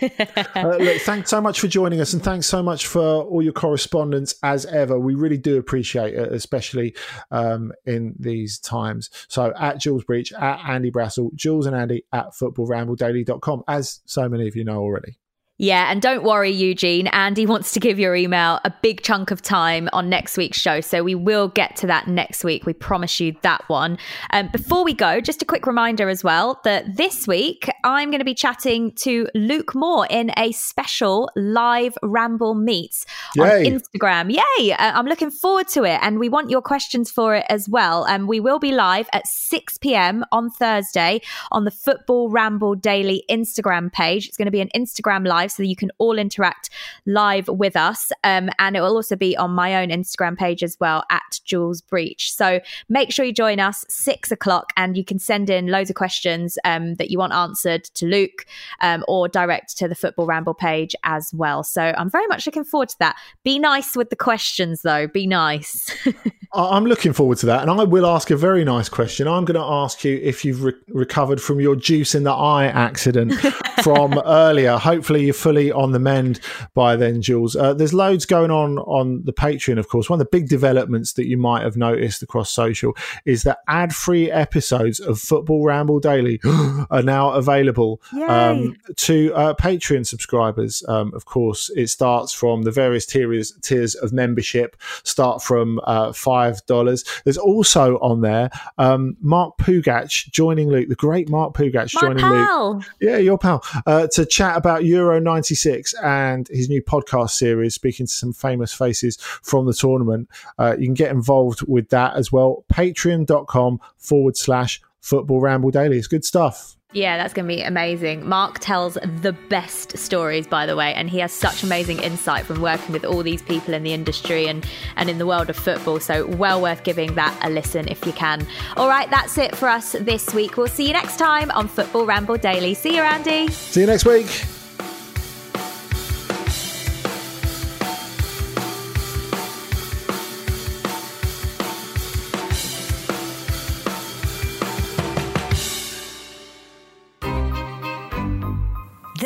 [0.55, 3.53] uh, look, thanks so much for joining us, and thanks so much for all your
[3.53, 4.99] correspondence as ever.
[4.99, 6.95] We really do appreciate it, especially
[7.31, 9.11] um, in these times.
[9.29, 14.49] So at Jules Breach, at Andy Brassell, Jules and Andy at footballrambledaily.com, as so many
[14.49, 15.19] of you know already.
[15.59, 17.07] Yeah, and don't worry, Eugene.
[17.09, 20.81] Andy wants to give your email a big chunk of time on next week's show.
[20.81, 22.65] So we will get to that next week.
[22.65, 23.99] We promise you that one.
[24.31, 28.19] Um, before we go, just a quick reminder as well that this week I'm going
[28.19, 33.05] to be chatting to Luke Moore in a special live Ramble Meets
[33.37, 33.43] Yay.
[33.45, 34.33] on Instagram.
[34.33, 34.73] Yay!
[34.73, 36.01] Uh, I'm looking forward to it.
[36.03, 38.05] And we want your questions for it as well.
[38.05, 40.25] And um, we will be live at 6 p.m.
[40.33, 41.21] on Thursday
[41.53, 44.27] on the Football Ramble Daily Instagram page.
[44.27, 46.71] It's going to be an Instagram live so that you can all interact
[47.07, 48.13] live with us.
[48.25, 51.81] Um, and it will also be on my own Instagram page as well at Jules
[51.81, 52.33] Breach.
[52.33, 55.97] So make sure you join us six o'clock and you can send in loads of
[55.97, 58.47] questions um, that you want answered to Luke
[58.81, 61.63] um, or direct to the Football Ramble page as well.
[61.63, 63.17] So I'm very much looking forward to that.
[63.45, 65.07] Be nice with the questions though.
[65.07, 65.91] Be nice.
[66.55, 67.63] I'm looking forward to that.
[67.63, 69.27] And I will ask a very nice question.
[69.27, 72.67] I'm going to ask you if you've re- recovered from your juice in the eye
[72.67, 73.33] accident
[73.83, 74.77] from earlier.
[74.77, 76.41] Hopefully, you're fully on the mend
[76.75, 77.57] by then, Jules.
[77.57, 80.11] Uh, there's loads going on on the Patreon, of course.
[80.11, 83.95] One of the big developments that you might have noticed across social is that ad
[83.95, 86.39] free episodes of Football Ramble Daily
[86.91, 90.85] are now available um, to uh, Patreon subscribers.
[90.87, 96.13] Um, of course, it starts from the various tiers, tiers of membership, start from uh,
[96.13, 97.23] five $5.
[97.25, 102.25] There's also on there um, Mark Pougatch joining Luke, the great Mark Pougatch My joining
[102.25, 102.75] pal.
[102.75, 102.85] Luke.
[103.01, 103.65] Yeah, your pal.
[103.87, 108.73] Uh, to chat about Euro 96 and his new podcast series, speaking to some famous
[108.73, 110.29] faces from the tournament.
[110.59, 112.65] Uh, you can get involved with that as well.
[112.73, 115.99] Patreon.com forward slash football ramble daily.
[115.99, 116.77] It's good stuff.
[116.93, 118.29] Yeah, that's going to be amazing.
[118.29, 122.61] Mark tells the best stories, by the way, and he has such amazing insight from
[122.61, 124.67] working with all these people in the industry and,
[124.97, 126.01] and in the world of football.
[126.01, 128.47] So, well worth giving that a listen if you can.
[128.77, 130.57] All right, that's it for us this week.
[130.59, 132.75] We'll see you next time on Football Ramble Daily.
[132.75, 133.49] See you, Andy.
[133.49, 134.62] See you next week.